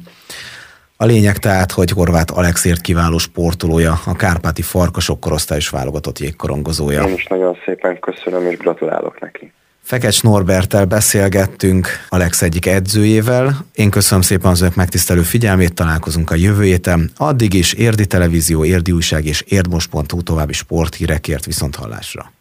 A 0.97 1.05
lényeg 1.05 1.37
tehát, 1.37 1.73
hogy 1.73 1.91
Horváth 1.91 2.39
Alexért 2.39 2.81
kiváló 2.81 3.19
sportolója, 3.19 4.01
a 4.07 4.17
Kárpáti 4.17 4.63
Farkasok 4.63 5.21
korosztályos 5.21 5.69
válogatott 5.69 6.19
jégkorongozója. 6.19 7.03
Én 7.03 7.15
is 7.15 7.27
nagyon 7.27 7.57
szépen 7.65 7.99
köszönöm, 7.99 8.47
és 8.47 8.57
gratulálok 8.57 9.21
neki. 9.21 9.53
Fekecs 9.91 10.23
Norbertel 10.23 10.85
beszélgettünk, 10.85 11.89
Alex 12.09 12.43
egyik 12.43 12.67
edzőjével. 12.67 13.65
Én 13.75 13.91
köszönöm 13.91 14.23
szépen 14.23 14.51
az 14.51 14.61
önök 14.61 14.75
megtisztelő 14.75 15.23
figyelmét, 15.23 15.75
találkozunk 15.75 16.31
a 16.31 16.35
jövő 16.35 16.63
héten. 16.63 17.11
Addig 17.17 17.55
is 17.55 17.73
Érdi 17.73 18.07
Televízió, 18.07 18.65
Érdi 18.65 18.93
Újság 18.93 19.25
és 19.25 19.41
érdmos.hu 19.41 20.23
további 20.23 20.53
sporthírekért 20.53 21.45
viszont 21.45 21.77
hallásra. 21.77 22.33